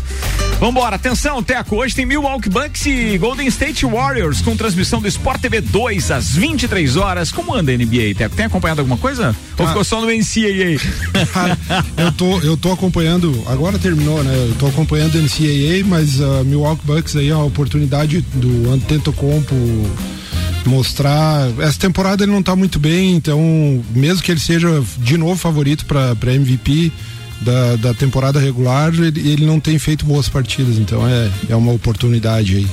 [0.59, 1.77] Vambora, atenção, Teco.
[1.77, 6.35] Hoje tem Milwaukee Bucks e Golden State Warriors com transmissão do Sport TV 2 às
[6.37, 7.31] 23 horas.
[7.31, 8.35] Como anda a NBA, Teco?
[8.35, 9.37] Tem acompanhado alguma coisa?
[9.59, 9.69] Ou Ah.
[9.69, 10.81] ficou só no NCAA?
[12.03, 14.35] eu tô, eu tô acompanhando, agora terminou, né?
[14.49, 19.55] Eu tô acompanhando o NCAA, mas a Milwaukee Bucks aí é uma oportunidade do Antetokounmpo
[20.69, 21.49] mostrar.
[21.61, 25.87] Essa temporada ele não tá muito bem, então mesmo que ele seja de novo favorito
[25.87, 26.93] para MVP
[27.41, 31.73] da, da temporada regular, ele, ele não tem feito boas partidas, então é, é uma
[31.73, 32.67] oportunidade aí.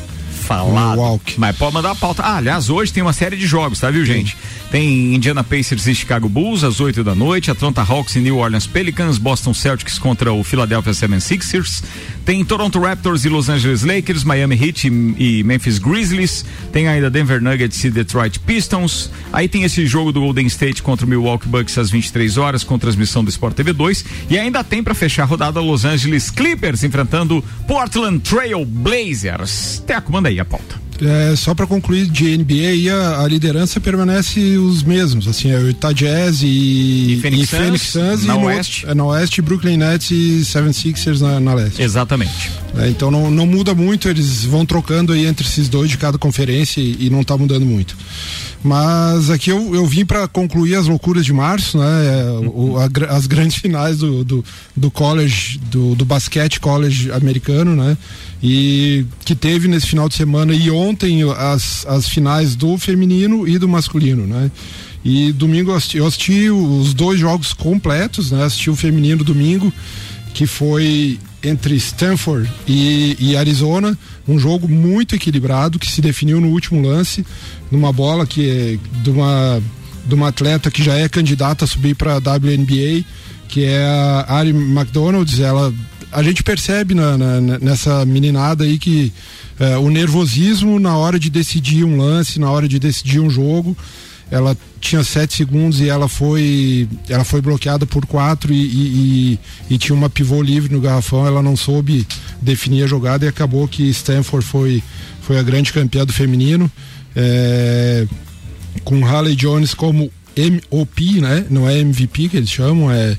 [0.47, 0.97] Falado.
[1.37, 2.23] Mas pode mandar a pauta.
[2.23, 4.37] Ah, aliás, hoje tem uma série de jogos, tá, viu, gente?
[4.71, 8.65] Tem Indiana Pacers e Chicago Bulls às 8 da noite, Atlanta Hawks e New Orleans
[8.65, 11.83] Pelicans, Boston Celtics contra o Philadelphia 76ers.
[12.27, 16.43] Tem Toronto Raptors e Los Angeles Lakers, Miami Heat e, e Memphis Grizzlies.
[16.73, 19.09] Tem ainda Denver Nuggets e Detroit Pistons.
[19.31, 22.77] Aí tem esse jogo do Golden State contra o Milwaukee Bucks às 23 horas, com
[22.77, 24.03] transmissão do Sport TV 2.
[24.29, 29.81] E ainda tem para fechar a rodada Los Angeles Clippers enfrentando Portland Trail Blazers.
[29.87, 30.86] Teco, manda aí a pauta.
[31.01, 35.67] É, só para concluir de NBA, a, a liderança permanece os mesmos, assim, é o
[35.67, 38.77] Utah Jazz e, E Phoenix Suns, Suns na e no oeste.
[38.85, 41.81] outro- é, na oeste, Brooklyn Nets e 76ers na, na leste.
[41.81, 42.51] Exatamente.
[42.73, 42.89] Né?
[42.89, 46.81] Então não, não muda muito, eles vão trocando aí entre esses dois de cada conferência
[46.81, 47.95] e, e não está mudando muito.
[48.63, 51.85] Mas aqui eu, eu vim para concluir as loucuras de março, né?
[52.53, 54.43] O, a, as grandes finais do, do,
[54.75, 57.95] do college, do, do basquete college americano, né?
[58.41, 63.57] E que teve nesse final de semana e ontem as, as finais do feminino e
[63.57, 64.51] do masculino, né?
[65.03, 68.43] E domingo eu assisti, eu assisti os dois jogos completos, né?
[68.43, 69.73] Assisti o feminino domingo,
[70.33, 76.49] que foi entre Stanford e, e, Arizona, um jogo muito equilibrado que se definiu no
[76.49, 77.25] último lance,
[77.71, 79.61] numa bola que é de uma,
[80.05, 83.05] de uma atleta que já é candidata a subir para a WNBA,
[83.47, 85.39] que é a Ari McDonald's.
[85.39, 85.73] Ela,
[86.11, 89.11] a gente percebe na, na, nessa meninada aí que
[89.59, 93.75] é, o nervosismo na hora de decidir um lance, na hora de decidir um jogo
[94.29, 99.39] ela tinha sete segundos e ela foi ela foi bloqueada por quatro e, e,
[99.69, 102.05] e, e, tinha uma pivô livre no garrafão ela não soube
[102.41, 104.83] definir a jogada e acabou que Stanford foi
[105.21, 106.69] foi a grande campeã do feminino
[107.15, 108.05] é,
[108.83, 111.45] com Harley Jones como MOP né?
[111.49, 113.17] Não é MVP que eles chamam é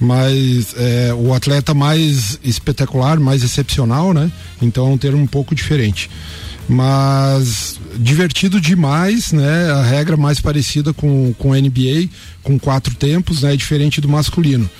[0.00, 4.32] mas é, o atleta mais espetacular mais excepcional né
[4.62, 6.08] então é um termo um pouco diferente
[6.68, 9.72] mas divertido demais, né?
[9.72, 12.08] A regra mais parecida com, com NBA,
[12.44, 13.56] com quatro tempos, né?
[13.56, 14.70] Diferente do masculino.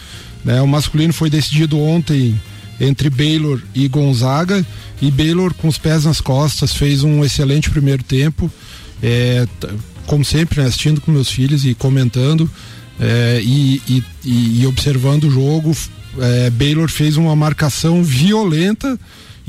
[0.44, 0.62] Né?
[0.62, 2.40] O masculino foi decidido ontem
[2.80, 4.64] entre Baylor e Gonzaga
[5.02, 8.50] e Baylor com os pés nas costas fez um excelente primeiro tempo,
[9.02, 9.46] é,
[10.06, 10.68] como sempre, né?
[10.68, 12.50] assistindo com meus filhos e comentando
[13.00, 15.74] é, e, e, e, observando o jogo.
[16.18, 18.98] É, Baylor fez uma marcação violenta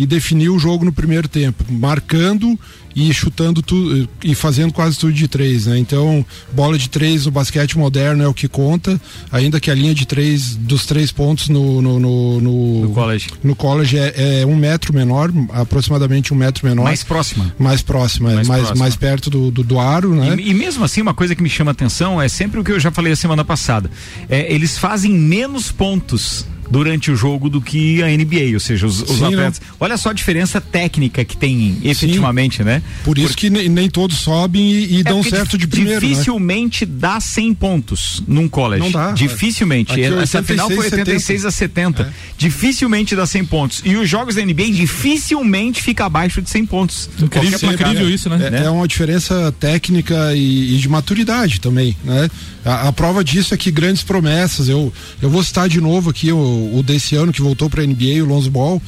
[0.01, 2.59] e definiu o jogo no primeiro tempo, marcando
[2.95, 5.77] e chutando tudo e fazendo quase tudo de três, né?
[5.77, 8.99] Então, bola de três no basquete moderno é o que conta,
[9.31, 13.29] ainda que a linha de três dos três pontos no no, no, no, no college,
[13.43, 16.83] no college é, é, um metro menor, aproximadamente um metro menor.
[16.83, 17.53] Mais próxima.
[17.59, 18.83] Mais próxima, mais, mais, próxima.
[18.83, 20.35] mais perto do, do, do aro, né?
[20.39, 22.79] E, e, mesmo assim, uma coisa que me chama atenção é sempre o que eu
[22.79, 23.91] já falei a semana passada.
[24.27, 29.01] É, eles fazem menos pontos durante o jogo do que a NBA, ou seja, os,
[29.01, 29.59] os Sim, atletas.
[29.59, 29.75] Não.
[29.81, 32.63] Olha só a diferença técnica que tem efetivamente, Sim.
[32.63, 32.81] né?
[33.03, 36.01] Por isso que nem, nem todos sobem e, e é dão certo de primeiro.
[36.01, 36.07] Né?
[36.07, 36.93] Dificilmente né?
[36.97, 38.83] dá 100 pontos num college.
[38.83, 39.11] Não dá.
[39.11, 39.91] Dificilmente.
[39.91, 41.47] Aqui, Essa 86, final foi 86 70.
[41.47, 42.03] a 70.
[42.03, 42.09] É.
[42.37, 43.81] Dificilmente dá 100 pontos.
[43.83, 47.09] E os jogos da NBA dificilmente fica abaixo de 100 pontos.
[47.21, 48.49] Incrível, Sim, incrível é, isso, né?
[48.51, 52.29] É, é, uma diferença técnica e, e de maturidade também, né?
[52.63, 56.31] A, a, prova disso é que grandes promessas, eu, eu vou citar de novo aqui
[56.31, 56.37] o,
[56.77, 58.81] o desse ano que voltou para a NBA, o Lonzo Ball,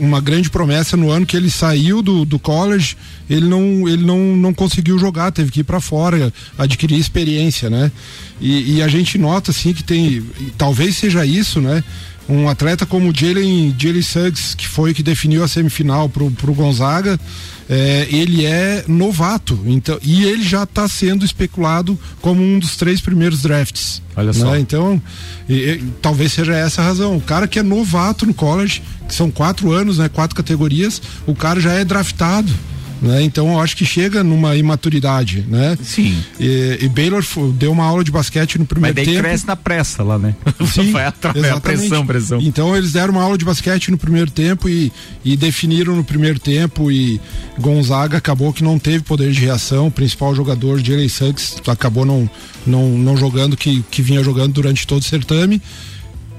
[0.00, 2.96] uma grande promessa no ano que ele saiu do, do college,
[3.28, 7.92] ele não ele não, não conseguiu jogar, teve que ir para fora, adquirir experiência, né?
[8.40, 10.22] E, e, a gente nota assim que tem,
[10.56, 11.82] talvez seja isso, né?
[12.28, 17.20] Um atleta como Jalen Jalen Suggs, que foi que definiu a semifinal pro, pro Gonzaga,
[17.68, 23.00] é, ele é novato, então e ele já está sendo especulado como um dos três
[23.00, 24.02] primeiros drafts.
[24.16, 24.32] Olha né?
[24.32, 24.56] só.
[24.56, 25.02] Então,
[25.48, 27.16] e, e, talvez seja essa a razão.
[27.16, 31.34] O cara que é novato no college, que são quatro anos, né, quatro categorias, o
[31.34, 32.52] cara já é draftado.
[33.00, 33.22] Né?
[33.22, 35.76] Então eu acho que chega numa imaturidade, né?
[35.82, 36.18] Sim.
[36.40, 37.22] E, e Baylor
[37.52, 39.26] deu uma aula de basquete no primeiro Mas daí tempo.
[39.26, 40.34] cresce na pressa lá, né?
[40.72, 42.40] Sim, Vai através a pressão, pressão.
[42.40, 44.90] Então eles deram uma aula de basquete no primeiro tempo e,
[45.24, 47.20] e definiram no primeiro tempo e
[47.58, 52.28] Gonzaga acabou que não teve poder de reação, o principal jogador, Jalen Suggs, acabou não,
[52.66, 55.60] não, não jogando que, que vinha jogando durante todo o certame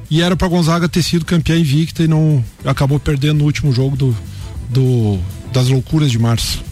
[0.09, 3.95] e era para Gonzaga ter sido campeã invicta e não acabou perdendo no último jogo
[3.95, 4.17] do,
[4.69, 5.19] do
[5.53, 6.63] das loucuras de março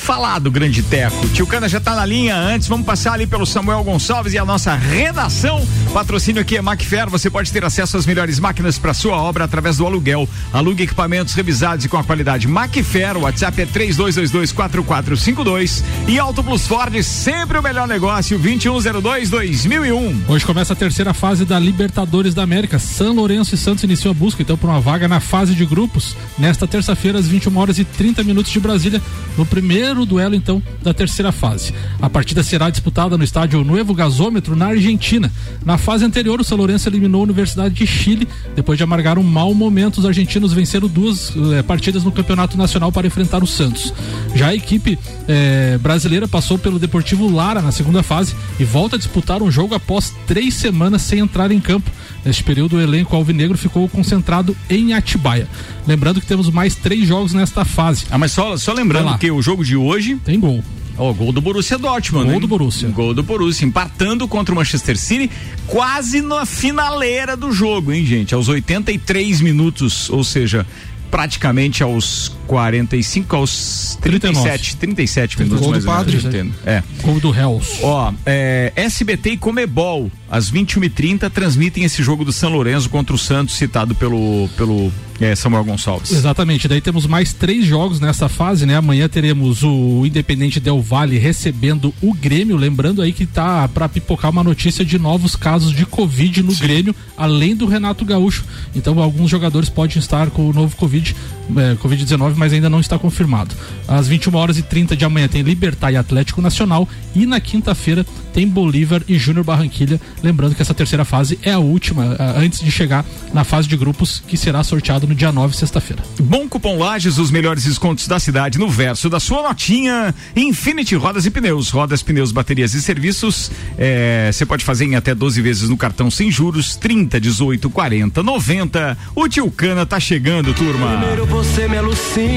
[0.00, 1.28] falado, grande Teco.
[1.28, 2.34] Tio Cana já tá na linha.
[2.34, 5.64] Antes, vamos passar ali pelo Samuel Gonçalves e a nossa redação.
[5.92, 7.08] Patrocínio aqui é Macfer.
[7.10, 10.28] Você pode ter acesso às melhores máquinas para sua obra através do aluguel.
[10.52, 13.16] Alugue equipamentos revisados e com a qualidade Macfer.
[13.16, 20.22] O WhatsApp é 32224452 e Auto Plus Ford, sempre o melhor negócio, 2102-2001.
[20.26, 22.78] Hoje começa a terceira fase da Libertadores da América.
[22.78, 26.16] São Lourenço e Santos iniciam a busca então por uma vaga na fase de grupos
[26.38, 29.02] nesta terça-feira às 21 horas e 30 minutos de Brasília,
[29.36, 31.74] no primeiro primeiro duelo então da terceira fase.
[32.00, 35.30] A partida será disputada no estádio Nuevo Gasômetro na Argentina.
[35.64, 39.22] Na fase anterior, o São Lourenço eliminou a Universidade de Chile depois de amargar um
[39.22, 39.98] mau momento.
[39.98, 43.92] Os argentinos venceram duas eh, partidas no Campeonato Nacional para enfrentar o Santos.
[44.34, 48.98] Já a equipe eh, brasileira passou pelo Deportivo Lara na segunda fase e volta a
[48.98, 51.90] disputar um jogo após três semanas sem entrar em campo.
[52.24, 55.48] Neste período, o elenco alvinegro ficou concentrado em Atibaia.
[55.86, 58.06] Lembrando que temos mais três jogos nesta fase.
[58.10, 60.16] Ah, mas só, só lembrando que o jogo de hoje.
[60.24, 60.62] Tem gol.
[60.98, 62.26] Ó, oh, gol do Borussia Dortmund.
[62.26, 62.40] Gol hein?
[62.40, 62.88] do Borussia.
[62.90, 65.30] Gol do Borussia, empatando contra o Manchester City,
[65.66, 68.34] quase na finaleira do jogo, hein, gente?
[68.34, 70.66] Aos 83 minutos, ou seja,
[71.10, 76.52] praticamente aos 45, aos 37, 37 minutos Gol do ou menos, Padre, entendo.
[76.66, 76.82] É.
[77.00, 77.78] Gol do Hells.
[77.80, 83.18] Ó, é, SBT e Comebol, às 21h30, transmitem esse jogo do São Lourenço contra o
[83.18, 86.10] Santos, citado pelo, pelo é, Samuel Gonçalves.
[86.10, 88.76] Exatamente, daí temos mais três jogos nessa fase, né?
[88.76, 94.30] Amanhã teremos o Independente Del Valle recebendo o Grêmio, lembrando aí que tá para pipocar
[94.30, 98.44] uma notícia de novos casos de Covid no Grêmio, além do Renato Gaúcho.
[98.74, 101.14] Então alguns jogadores podem estar com o novo Covid,
[101.56, 103.54] é, Covid-19, mas ainda não está confirmado.
[103.86, 108.04] Às 21 horas e 30 de amanhã tem Libertar e Atlético Nacional e na quinta-feira
[108.32, 110.00] tem Bolívar e Júnior Barranquilha.
[110.22, 113.76] Lembrando que essa terceira fase é a última, ah, antes de chegar na fase de
[113.76, 116.02] grupos, que será sorteado no dia 9, sexta-feira.
[116.20, 120.14] Bom Cupom Lages, os melhores descontos da cidade no verso da sua notinha.
[120.34, 123.50] Infinity Rodas e Pneus, rodas, pneus, baterias e serviços.
[123.76, 128.22] é, Você pode fazer em até 12 vezes no cartão sem juros, 30, 18, 40,
[128.22, 128.98] 90.
[129.14, 130.96] O Tio Cana tá chegando, turma.
[130.96, 132.29] Primeiro você me alucina,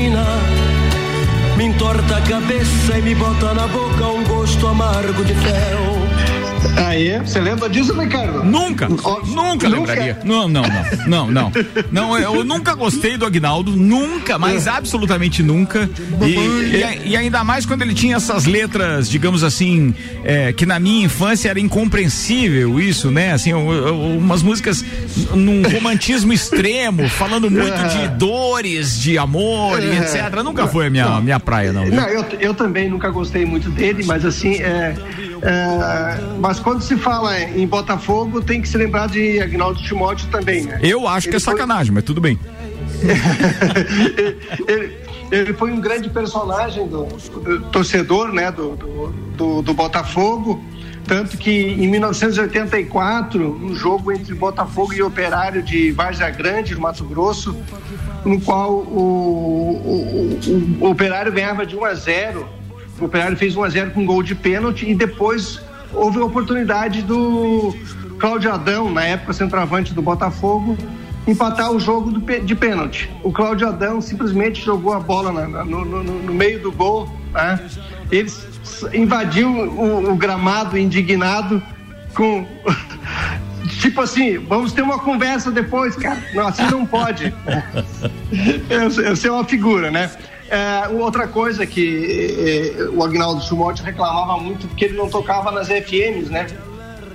[1.58, 6.13] me entorta a cabeça e me bota na boca um gosto amargo de fel.
[6.76, 8.44] Aí, você lembra disso, Ricardo?
[8.44, 10.18] Nunca, nunca lembraria.
[10.24, 11.52] Não, não, não, não, não.
[11.92, 15.90] Não, eu nunca gostei do Agnaldo, nunca, mas absolutamente nunca.
[16.22, 19.94] E, e- e ainda mais quando ele tinha essas letras, digamos assim,
[20.24, 23.34] é, que na minha infância era incompreensível isso, né?
[23.34, 24.84] Assim, umas músicas
[25.34, 29.98] num romantismo extremo, falando muito de dores, de amor e É.
[30.00, 30.42] etc.
[30.44, 31.86] Nunca foi a minha, minha praia, não.
[31.86, 31.94] viu?
[31.96, 34.96] Não, eu, eu também nunca gostei muito dele, mas assim, é,
[35.44, 40.64] é, mas quando se fala em Botafogo, tem que se lembrar de Agnaldo Timóteo também,
[40.64, 40.80] né?
[40.82, 42.40] Eu acho que é Ele foi- sacanagem, mas tudo bem.
[44.68, 44.98] ele,
[45.32, 50.64] ele foi um grande personagem do, do torcedor, né, do, do, do- do Botafogo.
[51.06, 57.04] Tanto que em 1984, um jogo entre Botafogo e Operário de Várzea Grande, no Mato
[57.04, 57.54] Grosso,
[58.24, 58.80] no qual o,
[59.84, 60.40] o-
[60.80, 62.48] o- o Operário ganhava de 1 a 0.
[63.04, 65.60] O Operário fez 1 a 0 com gol de pênalti e depois
[65.94, 67.76] houve a oportunidade do
[68.18, 70.78] Cláudio Adão, na época centroavante do Botafogo,
[71.28, 73.12] empatar o jogo de pênalti.
[73.22, 77.14] O Cláudio Adão simplesmente jogou a bola na- no, no- no meio do gol.
[77.34, 77.60] Né?
[78.10, 78.32] Ele
[78.94, 81.62] invadiu o, o gramado indignado
[82.16, 82.48] com.
[83.82, 86.22] Tipo assim, vamos ter uma conversa depois, cara.
[86.34, 87.34] Não, assim não pode.
[88.70, 90.10] Eu, eu sei uma figura, né?
[90.50, 95.68] É, outra coisa que eh, o Agnaldo Timóteo reclamava muito porque ele não tocava nas
[95.68, 96.48] FMs, né?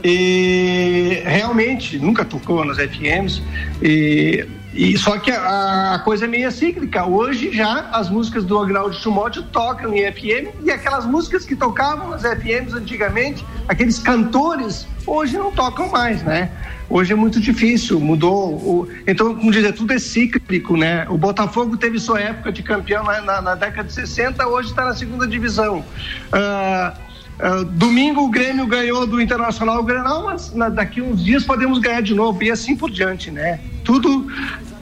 [0.02, 3.42] E realmente nunca tocou nas FMs.
[3.82, 7.04] E, e só que a, a coisa é meio cíclica.
[7.06, 12.10] Hoje já as músicas do Agnaldo Timóteo tocam em FM e aquelas músicas que tocavam
[12.10, 16.50] nas FMs antigamente, aqueles cantores, hoje não tocam mais, né?
[16.90, 18.52] Hoje é muito difícil, mudou.
[18.54, 21.06] O, então, como dizer, tudo é cíclico, né?
[21.10, 24.84] O Botafogo teve sua época de campeão na, na- na década de 60, hoje está
[24.86, 25.84] na segunda divisão.
[26.32, 26.94] Ah,
[27.40, 31.78] ah, domingo o Grêmio ganhou do Internacional o Grenal, mas na- daqui uns dias podemos
[31.78, 33.60] ganhar de novo e assim por diante, né?
[33.88, 34.26] Tudo,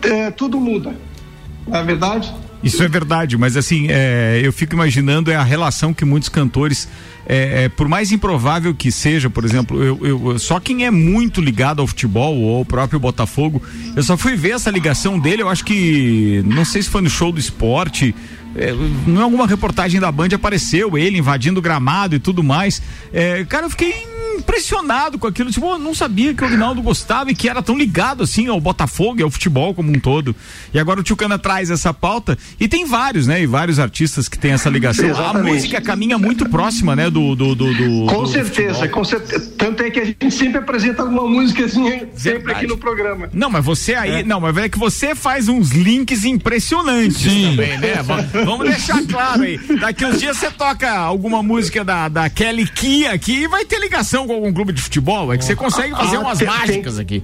[0.03, 0.93] eh, tudo muda.
[1.65, 2.35] Não é verdade?
[2.61, 6.89] Isso é verdade, mas assim, é, eu fico imaginando é a relação que muitos cantores,
[7.29, 11.41] é, é, por mais improvável que seja, por exemplo, eu, eu- só quem é muito
[11.41, 13.63] ligado ao futebol ou ao próprio Botafogo,
[13.95, 17.11] eu só fui ver essa ligação dele, eu acho que, não sei se foi no
[17.11, 18.13] show do esporte,
[18.57, 18.73] é,
[19.07, 22.83] em alguma reportagem da Band apareceu ele invadindo o gramado e tudo mais.
[23.13, 23.95] É, cara, eu fiquei
[24.37, 25.51] impressionado com aquilo.
[25.51, 28.61] Tipo, eu não sabia que o Agnaldo gostava e que era tão ligado assim ao
[28.61, 30.35] Botafogo e ao futebol como um todo.
[30.73, 33.43] E agora o Tio Cana traz essa pauta e tem vários, né?
[33.43, 35.07] E vários artistas que têm essa ligação.
[35.07, 35.53] A Exatamente.
[35.55, 37.11] música caminha muito próxima, né?
[37.11, 37.35] Do.
[37.35, 38.89] do, do, do Com do certeza, futebol.
[38.91, 39.53] com certeza.
[39.57, 41.85] Tanto é que a gente sempre apresenta alguma música assim,
[42.15, 42.53] sempre Verdade.
[42.59, 43.29] aqui no programa.
[43.33, 44.23] Não, mas você aí.
[44.23, 48.03] Não, mas é que você faz uns links impressionantes também, né?
[48.03, 49.59] Va- Vamos deixar claro aí.
[49.81, 53.79] Daqui uns dias você toca alguma música da, da Kelly Kia aqui e vai ter
[53.79, 55.33] ligação com algum clube de futebol.
[55.33, 57.23] É que você consegue fazer Ah, umas tem- mágicas aqui.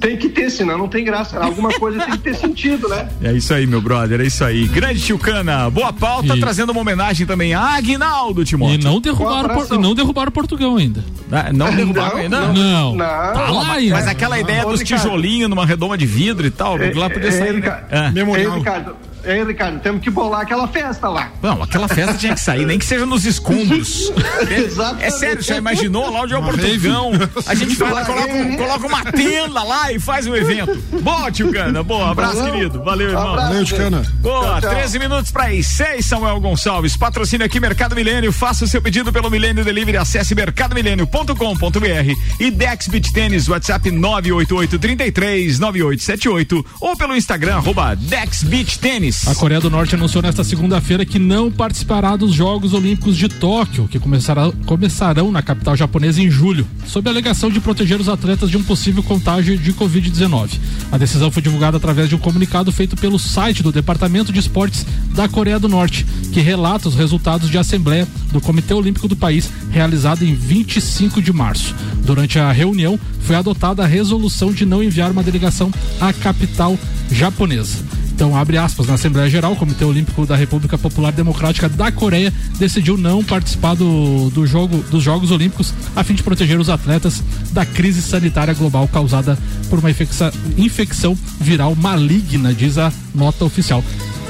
[0.00, 1.38] Tem que ter, senão não tem graça.
[1.38, 3.08] Alguma coisa tem que ter sentido, né?
[3.22, 4.66] É isso aí, meu brother, é isso aí.
[4.66, 8.80] Grande Tio Cana, boa pauta, trazendo uma homenagem também a Aguinaldo Timóteo.
[8.80, 11.04] E não derrubaram, por, e não derrubaram Portugal ainda.
[11.30, 12.52] Ah, não derrubaram ainda?
[12.52, 12.96] Não.
[12.96, 13.94] Tá lá mas, ainda.
[13.94, 15.02] mas aquela ideia Ô, dos Ricardo.
[15.02, 17.54] tijolinhos numa redoma de vidro e tal, lá podia É, sair.
[17.54, 18.12] Ricardo, É.
[18.14, 21.32] Ei, Ricardo, Ei, Ricardo, temos que bolar aquela festa lá.
[21.42, 24.12] Não, aquela festa tinha que sair, nem que seja nos escombros.
[25.00, 27.12] é, é sério, já imaginou lá onde é o Portugão?
[27.46, 30.76] A gente fala, coloca, coloca uma tenda lá e faz o um evento.
[31.02, 32.52] Boa, tio Cana, boa, abraço, Valeu.
[32.52, 32.82] querido.
[32.82, 33.36] Valeu, irmão.
[33.36, 34.02] Valeu, tio Cana.
[34.20, 34.70] Boa, tchau, tchau.
[34.70, 36.96] 13 minutos para as 6, Samuel Gonçalves.
[36.96, 38.32] Patrocínio aqui Mercado Milênio.
[38.32, 39.96] Faça o seu pedido pelo Milênio Delivery.
[39.96, 48.42] Acesse mercadomilênio.com.br e Dex Beach Tênis, WhatsApp 988 33 9878 ou pelo Instagram, arroba Dex
[48.42, 49.26] Beach Tênis.
[49.28, 53.88] A Coreia do Norte anunciou nesta segunda-feira que não participará dos Jogos Olímpicos de Tóquio,
[53.88, 58.50] que começará, começarão na capital japonesa em julho, sob a alegação de proteger os atletas
[58.50, 60.58] de um possível contágio de Covid-19.
[60.90, 64.86] A decisão foi divulgada através de um comunicado feito pelo site do Departamento de Esportes
[65.10, 69.50] da Coreia do Norte, que relata os resultados de assembleia do Comitê Olímpico do país,
[69.70, 71.74] realizada em 25 de março.
[72.04, 76.78] Durante a reunião, foi adotada a resolução de não enviar uma delegação à capital
[77.10, 77.78] japonesa.
[78.14, 82.32] Então, abre aspas, na Assembleia Geral, o Comitê Olímpico da República Popular Democrática da Coreia
[82.60, 87.24] decidiu não participar do, do jogo, dos Jogos Olímpicos a fim de proteger os atletas
[87.50, 89.36] da crise sanitária global causada
[89.68, 93.82] por uma infecção, viral maligna, diz a nota oficial.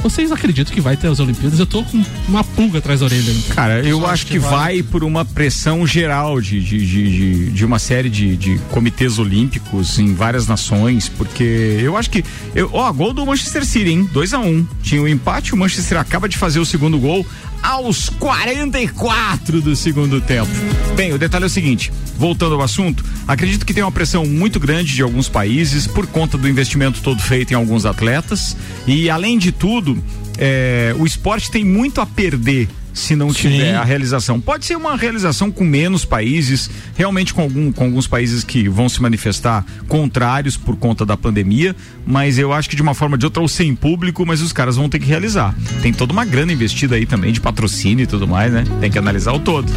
[0.04, 1.58] Vocês acreditam que vai ter as Olimpíadas?
[1.58, 3.34] Eu tô com uma pulga atrás da orelha.
[3.54, 4.50] Cara, eu acho, acho que, que vai...
[4.50, 4.82] vai...
[4.82, 10.12] por uma pressão geral de, de, de, de uma série de, de, comitês olímpicos em
[10.12, 12.22] várias nações, porque eu acho que.
[12.54, 14.08] Eu, ó, gol do Manchester City, hein?
[14.12, 14.66] 2 a 1 um.
[14.82, 17.26] Tinha o um empate, o Manchester acaba de fazer o segundo gol
[17.64, 20.50] aos 44 do segundo tempo.
[20.94, 24.60] Bem, o detalhe é o seguinte: voltando ao assunto, acredito que tem uma pressão muito
[24.60, 28.54] grande de alguns países por conta do investimento todo feito em alguns atletas
[28.86, 30.02] e, além de tudo,
[30.36, 33.76] é, o esporte tem muito a perder se não tiver Sim.
[33.76, 34.40] a realização.
[34.40, 38.88] Pode ser uma realização com menos países, realmente com, algum, com alguns países que vão
[38.88, 41.74] se manifestar contrários por conta da pandemia,
[42.06, 44.52] mas eu acho que de uma forma ou de outra, ou sem público, mas os
[44.52, 45.54] caras vão ter que realizar.
[45.82, 48.64] Tem toda uma grana investida aí também de patrocínio e tudo mais, né?
[48.80, 49.70] Tem que analisar o todo.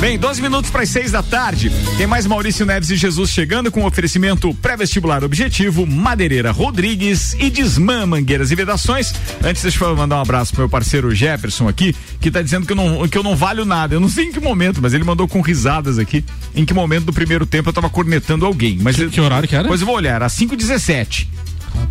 [0.00, 1.70] Bem, 12 minutos para as 6 da tarde.
[1.96, 8.04] Tem mais Maurício Neves e Jesus chegando com oferecimento pré-vestibular objetivo, Madeireira Rodrigues e Desmã
[8.06, 9.12] Mangueiras e Vedações.
[9.42, 12.72] Antes, deixa eu mandar um abraço pro meu parceiro Jefferson aqui, que tá dizendo que
[12.72, 13.94] eu não, que eu não valho nada.
[13.94, 16.24] Eu não sei em que momento, mas ele mandou com risadas aqui.
[16.54, 18.78] Em que momento do primeiro tempo eu tava cornetando alguém.
[18.80, 19.66] Mas que, que horário que era?
[19.68, 21.26] Pois eu vou olhar, às 5h17.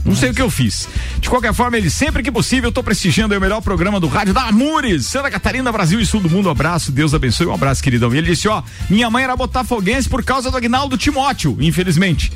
[0.06, 0.88] Não sei o que eu fiz.
[1.20, 4.34] De qualquer forma, ele sempre que possível, eu tô prestigiando o melhor programa do rádio
[4.34, 6.48] da Amores, Santa Catarina, Brasil e Sul do mundo.
[6.48, 7.48] Um abraço, Deus abençoe.
[7.48, 8.14] Um abraço, queridão.
[8.14, 12.32] E ele disse: Ó, minha mãe era botafoguense por causa do Agnaldo Timóteo, infelizmente.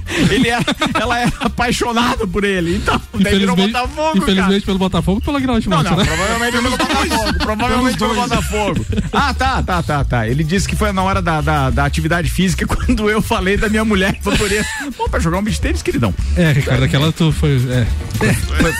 [0.30, 0.64] ele era,
[0.94, 2.76] ela era apaixonada por ele.
[2.76, 4.18] Então, daí virou Botafogo.
[4.18, 4.66] Infelizmente cara.
[4.66, 6.04] pelo Botafogo pelo Agnaldo Não, não, né?
[6.04, 7.38] provavelmente pelo Botafogo.
[7.38, 8.86] provavelmente pelo Botafogo.
[9.12, 10.28] Ah, tá, tá, tá, tá.
[10.28, 13.68] Ele disse que foi na hora da, da, da atividade física quando eu falei da
[13.68, 14.64] minha mulher favorita.
[14.96, 16.14] Pô, pra jogar um beat tênis, queridão.
[16.36, 17.60] É, Ricardo, aquela tu foi.
[17.70, 18.26] É.
[18.26, 18.34] é.
[18.34, 18.74] Foi,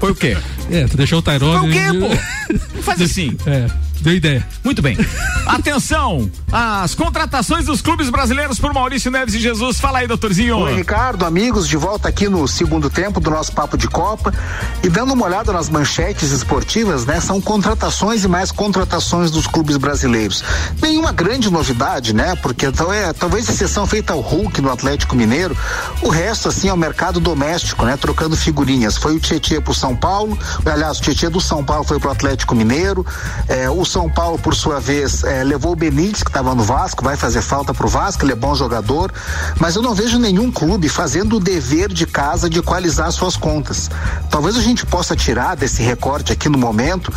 [0.00, 0.36] foi, o quê?
[0.70, 1.58] É, tu deixou o Tyrone.
[1.60, 2.74] Foi o quê, pô?
[2.74, 3.36] Não faz assim.
[3.46, 3.66] É.
[4.00, 4.46] Deu ideia.
[4.62, 4.96] Muito bem.
[5.46, 9.80] Atenção, as contratações dos clubes brasileiros por Maurício Neves e Jesus.
[9.80, 10.58] Fala aí, doutorzinho.
[10.58, 14.32] Oi, Ricardo, amigos, de volta aqui no segundo tempo do nosso Papo de Copa.
[14.82, 17.20] E dando uma olhada nas manchetes esportivas, né?
[17.20, 20.44] São contratações e mais contratações dos clubes brasileiros.
[20.80, 22.36] Nenhuma grande novidade, né?
[22.36, 25.56] Porque é, talvez exceção feita ao Hulk no Atlético Mineiro,
[26.02, 27.96] o resto, assim, é o mercado doméstico, né?
[27.96, 28.96] Trocando figurinhas.
[28.96, 32.54] Foi o Tietchan pro São Paulo, aliás, o Tietchan do São Paulo foi pro Atlético
[32.54, 33.04] Mineiro,
[33.48, 37.02] é, o são Paulo, por sua vez, é, levou o Benítez, que estava no Vasco,
[37.02, 39.12] vai fazer falta pro Vasco, ele é bom jogador,
[39.58, 43.90] mas eu não vejo nenhum clube fazendo o dever de casa de equalizar suas contas.
[44.30, 47.12] Talvez a gente possa tirar desse recorte aqui no momento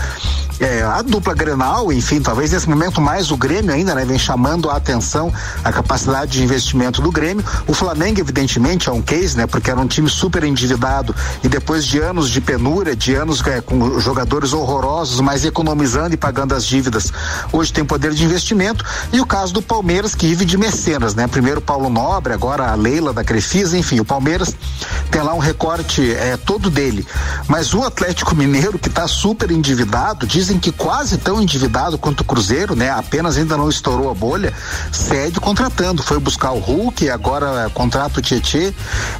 [0.61, 4.69] é, a dupla Grenal, enfim, talvez nesse momento mais o Grêmio ainda, né, vem chamando
[4.69, 7.43] a atenção a capacidade de investimento do Grêmio.
[7.67, 11.83] O Flamengo, evidentemente, é um case, né, porque era um time super endividado e depois
[11.83, 16.60] de anos de penúria, de anos é, com jogadores horrorosos, mas economizando e pagando as
[16.65, 17.11] dívidas,
[17.51, 18.83] hoje tem poder de investimento.
[19.11, 21.27] E o caso do Palmeiras, que vive de mecenas, né?
[21.27, 24.55] Primeiro Paulo Nobre, agora a Leila da Crefisa, enfim, o Palmeiras
[25.09, 27.05] tem lá um recorte é, todo dele.
[27.47, 32.23] Mas o Atlético Mineiro, que está super endividado, dizem que quase tão endividado quanto o
[32.23, 32.89] Cruzeiro, né?
[32.89, 34.53] Apenas ainda não estourou a bolha,
[34.91, 36.03] cede contratando.
[36.03, 38.73] Foi buscar o Hulk, agora contrata o Tietê.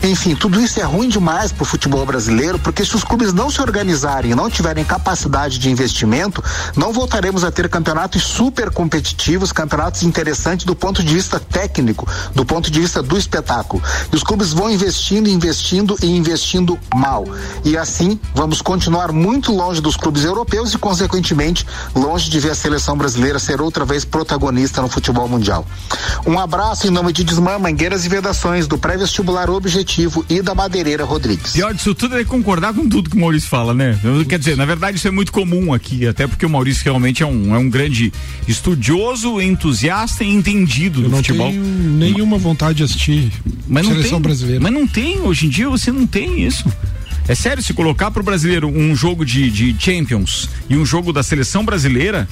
[0.03, 3.61] Enfim, tudo isso é ruim demais pro futebol brasileiro, porque se os clubes não se
[3.61, 6.43] organizarem, não tiverem capacidade de investimento,
[6.75, 12.45] não voltaremos a ter campeonatos super competitivos, campeonatos interessantes do ponto de vista técnico, do
[12.45, 13.81] ponto de vista do espetáculo.
[14.11, 17.25] E os clubes vão investindo, investindo e investindo mal.
[17.63, 21.65] E assim vamos continuar muito longe dos clubes europeus e, consequentemente,
[21.95, 25.65] longe de ver a seleção brasileira ser outra vez protagonista no futebol mundial.
[26.25, 31.05] Um abraço em nome de Desmã, Mangueiras e Vedações, do pré-vestibular Objetivo e da Madeireira
[31.05, 31.53] Rodrigues.
[31.53, 33.99] Pior disso tudo é concordar com tudo que o Maurício fala, né?
[34.27, 37.25] Quer dizer, na verdade isso é muito comum aqui, até porque o Maurício realmente é
[37.25, 38.11] um, é um grande
[38.47, 41.49] estudioso, entusiasta e entendido Eu do não futebol.
[41.49, 43.31] tenho nenhuma vontade de assistir
[43.67, 44.61] Mas não seleção tem, brasileira.
[44.61, 46.65] Mas não tem, hoje em dia você não tem isso.
[47.27, 51.21] É sério, se colocar pro brasileiro um jogo de, de Champions e um jogo da
[51.23, 52.27] seleção brasileira,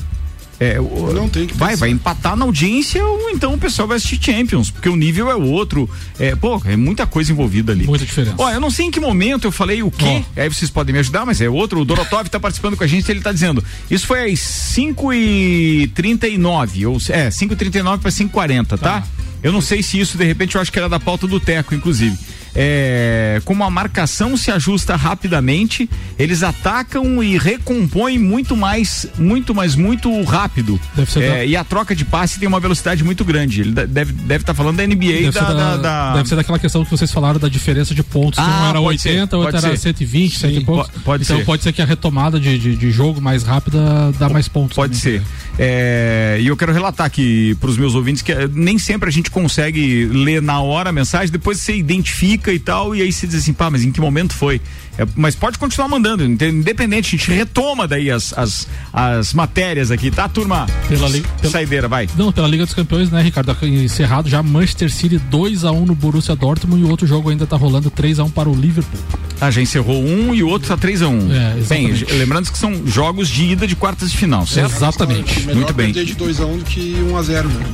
[0.60, 1.80] é, o- Não tem que vai, pensar.
[1.82, 5.36] vai empatar na audiência ou então o pessoal vai assistir Champions, porque o nível é
[5.36, 5.90] outro.
[6.20, 7.86] É, pô, é muita coisa envolvida ali.
[7.86, 8.36] Muita diferença.
[8.38, 11.00] Ó, eu não sei em que momento eu falei o quê, aí vocês podem me
[11.00, 11.80] ajudar, mas é outro.
[11.80, 13.64] O Dorotov tá participando com a gente, ele tá dizendo.
[13.90, 18.78] Isso foi às 5 e 39 ou é, 5 e 39 para 5 e 40
[18.78, 19.04] tá?
[19.42, 21.74] Eu não sei se isso, de repente, eu acho que era da pauta do Teco,
[21.74, 22.18] inclusive.
[22.56, 29.76] É, como a marcação se ajusta rapidamente, eles atacam e recompõem muito mais, muito mais,
[29.76, 30.80] muito rápido.
[30.96, 33.62] Deve ser É, E a troca de passe tem uma velocidade muito grande.
[33.62, 36.36] Ele deve estar deve tá falando da NBA Deve, da, ser da- da- deve ser
[36.36, 38.40] daquela questão que vocês falaram da diferença de pontos.
[38.40, 39.78] Ah, um era pode 80, ser, outro era ser.
[39.78, 40.88] 120, 100 e Sim, poucos.
[40.92, 41.46] po- pode então ser.
[41.46, 43.80] pode ser que a retomada de, de, de jogo mais rápida
[44.18, 44.76] dá mais pontos.
[44.76, 45.20] Pode também.
[45.20, 45.26] ser.
[45.58, 49.12] É, e eu quero relatar aqui para os meus ouvintes que eh, nem sempre a
[49.12, 53.28] gente consegue ler na hora a mensagem, depois você identifica e tal, e aí você
[53.28, 54.62] diz assim, pá, mas em que momento foi?
[54.98, 60.12] É, mas pode continuar mandando, independente, a gente retoma daí as, as, as matérias aqui,
[60.12, 60.66] tá, turma?
[60.90, 62.08] Pela li- pela- Saideira, vai.
[62.18, 63.56] Não, pela Liga dos Campeões, né, Ricardo?
[63.64, 67.90] Encerrado já Manchester City 2x1 no Borussia Dortmund e o outro jogo ainda tá rolando
[67.90, 69.00] 3x1 para o Liverpool.
[69.42, 72.00] Ah, já encerrou um e o outro tá 3 a 1 É, Bem, exatamente.
[72.00, 74.76] j- lembrando que são jogos de ida de quartas de final, certo?
[74.76, 75.40] Exatamente.
[75.42, 75.94] Melhor Muito bem.
[75.94, 77.66] perder de 2x1 do que 1x0, né?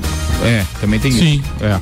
[0.44, 1.36] É, também tem Sim.
[1.40, 1.64] isso.
[1.64, 1.80] É.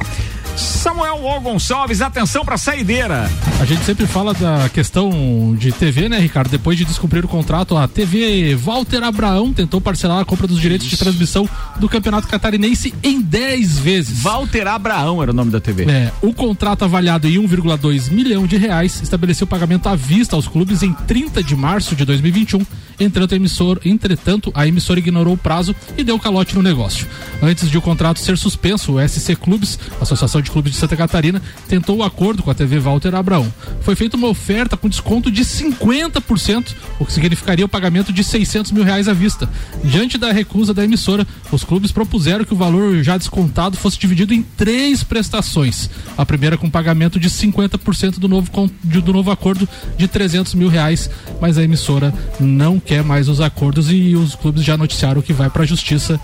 [0.56, 1.40] Samuel O.
[1.42, 3.30] Gonçalves, atenção pra saideira.
[3.60, 6.50] A gente sempre fala da questão de TV, né, Ricardo?
[6.50, 10.88] Depois de descumprir o contrato, a TV Walter Abraão tentou parcelar a compra dos direitos
[10.88, 11.50] de transmissão
[11.80, 14.22] do Campeonato Catarinense em 10 vezes.
[14.22, 15.86] Walter Abraão era o nome da TV.
[15.90, 20.84] É, o contrato avaliado em 1,2 milhão de reais estabeleceu pagamento à vista aos clubes
[20.84, 22.64] em 30 de março de 2021.
[23.00, 27.08] Entretanto, a emissora, entretanto, a emissora ignorou o prazo e deu calote no negócio.
[27.42, 31.42] Antes de o contrato ser suspenso, o SC Clubes, Associação de Clubes de Santa Catarina,
[31.68, 33.52] tentou o acordo com a TV Walter Abraão.
[33.82, 38.72] Foi feita uma oferta com desconto de 50%, o que significaria o pagamento de 600
[38.72, 39.50] mil reais à vista.
[39.84, 44.34] Diante da recusa da emissora, os clubes propuseram que o valor já descontado fosse dividido
[44.34, 45.90] em três prestações.
[46.18, 48.50] A primeira com pagamento de 50% do novo,
[48.84, 49.68] do novo acordo
[49.98, 54.64] de 300 mil reais, mas a emissora não quer mais os acordos e os clubes
[54.64, 56.20] já noticiaram que vai para a justiça.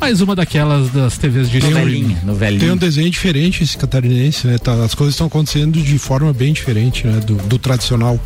[0.00, 2.16] Mais uma daquelas das TVs de streaming.
[2.58, 4.56] Tem um desenho diferente esse catarinense, né?
[4.58, 7.20] Tá- as coisas estão acontecendo de forma bem diferente, né?
[7.20, 8.18] Do, do tradicional.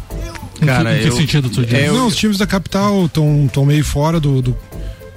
[0.64, 1.72] Cara, Em que eu- sentido tu diz?
[1.74, 4.56] É, eu- Não, os times da capital estão meio fora do, do-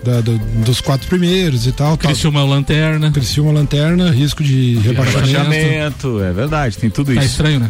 [0.04, 1.98] da- do- dos quatro primeiros e tal.
[1.98, 3.12] tá- Criciúma Lanterna.
[3.12, 5.28] Criciúma Lanterna, risco de rebaixamento.
[5.28, 7.32] Rebaixamento, é verdade, tem tudo Tá isso.
[7.32, 7.70] estranho, né?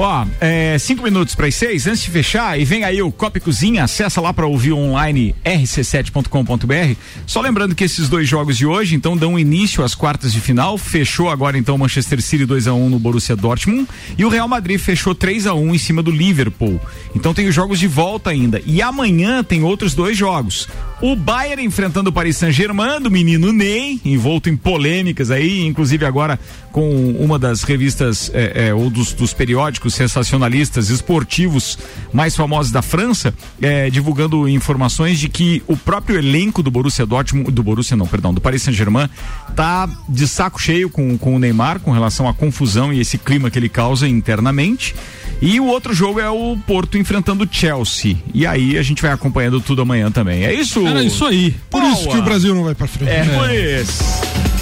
[0.00, 3.40] Ó, é, cinco minutos para as seis, antes de fechar, e vem aí o Copa
[3.40, 6.94] Cozinha, acessa lá para ouvir online rc7.com.br.
[7.26, 10.78] Só lembrando que esses dois jogos de hoje, então, dão início às quartas de final.
[10.78, 13.88] Fechou agora, então, Manchester City 2 a 1 no Borussia Dortmund.
[14.16, 16.80] E o Real Madrid fechou 3 a 1 em cima do Liverpool.
[17.12, 18.62] Então tem os jogos de volta ainda.
[18.64, 20.68] E amanhã tem outros dois jogos.
[21.00, 26.38] O Bayern enfrentando o Paris Saint-Germain, do menino Ney, envolto em polêmicas aí, inclusive agora
[26.72, 31.78] com uma das revistas é, é, ou dos, dos periódicos sensacionalistas esportivos
[32.12, 37.50] mais famosos da França, é, divulgando informações de que o próprio elenco do Borussia Dortmund,
[37.50, 39.08] do Borussia não, perdão, do Paris Saint-Germain,
[39.54, 43.50] tá de saco cheio com, com o Neymar com relação à confusão e esse clima
[43.50, 44.94] que ele causa internamente.
[45.40, 48.16] E o outro jogo é o Porto enfrentando o Chelsea.
[48.34, 50.44] E aí a gente vai acompanhando tudo amanhã também.
[50.44, 50.84] É isso?
[50.86, 51.54] Era isso aí.
[51.70, 53.10] Por isso que o Brasil não vai pra frente.
[53.10, 54.57] É, por isso.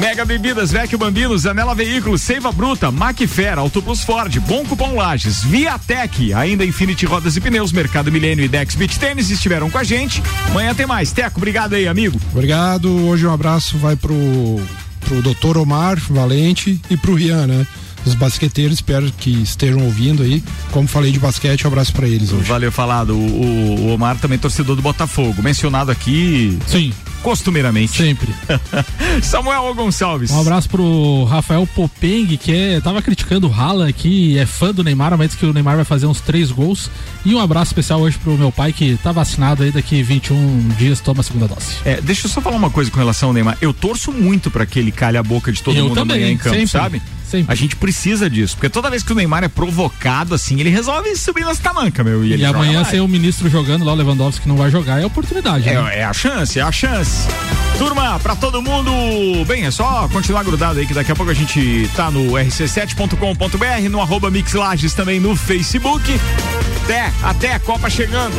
[0.00, 6.32] Mega Bebidas, Vecchio Bambinos, Zanela Veículos, Seiva Bruta, Macfer, Autobus Ford, Bom Cupom Lages, Viatec,
[6.34, 10.22] ainda Infinity Rodas e Pneus, Mercado Milênio e Dex Beach Tênis estiveram com a gente.
[10.50, 11.12] Amanhã tem mais.
[11.12, 12.20] Teco, obrigado aí, amigo.
[12.32, 12.90] Obrigado.
[13.06, 14.14] Hoje um abraço vai pro,
[15.00, 17.66] pro doutor Omar Valente e pro Rian, né?
[18.04, 20.40] Os basqueteiros, espero que estejam ouvindo aí.
[20.70, 22.44] Como falei de basquete, um abraço pra eles hoje.
[22.44, 23.16] Valeu falado.
[23.16, 26.56] O- o Omar também torcedor do Botafogo, mencionado aqui.
[26.68, 26.92] Sim.
[27.26, 27.90] Costumeiramente.
[27.90, 28.32] Sempre.
[29.20, 30.30] Samuel Gonçalves.
[30.30, 34.84] Um abraço pro Rafael Popeng, que é, tava criticando o Haaland aqui, é fã do
[34.84, 36.88] Neymar, mas diz que o Neymar vai fazer uns três gols.
[37.24, 41.00] E um abraço especial hoje pro meu pai, que tá vacinado aí, daqui 21 dias
[41.00, 41.78] toma a segunda dose.
[41.84, 43.58] É, deixa eu só falar uma coisa com relação ao Neymar.
[43.60, 46.32] Eu torço muito pra que ele calhe a boca de todo Eu mundo também, amanhã
[46.32, 46.68] em campo, sempre.
[46.70, 47.02] sabe?
[47.28, 47.52] Sempre.
[47.52, 51.14] A gente precisa disso, porque toda vez que o Neymar é provocado assim, ele resolve
[51.16, 52.24] subir nas tamancas, meu.
[52.24, 55.02] E, e amanhã sem o ministro jogando lá, o Lewandowski que não vai jogar, é
[55.02, 55.68] a oportunidade.
[55.68, 55.98] É, né?
[55.98, 57.28] é a chance, é a chance.
[57.78, 58.90] Turma, pra todo mundo,
[59.46, 63.88] bem, é só continuar grudado aí que daqui a pouco a gente tá no rc7.com.br,
[63.90, 66.20] no arroba Mixlages também no Facebook.
[66.84, 68.34] Até, até, Copa chegando.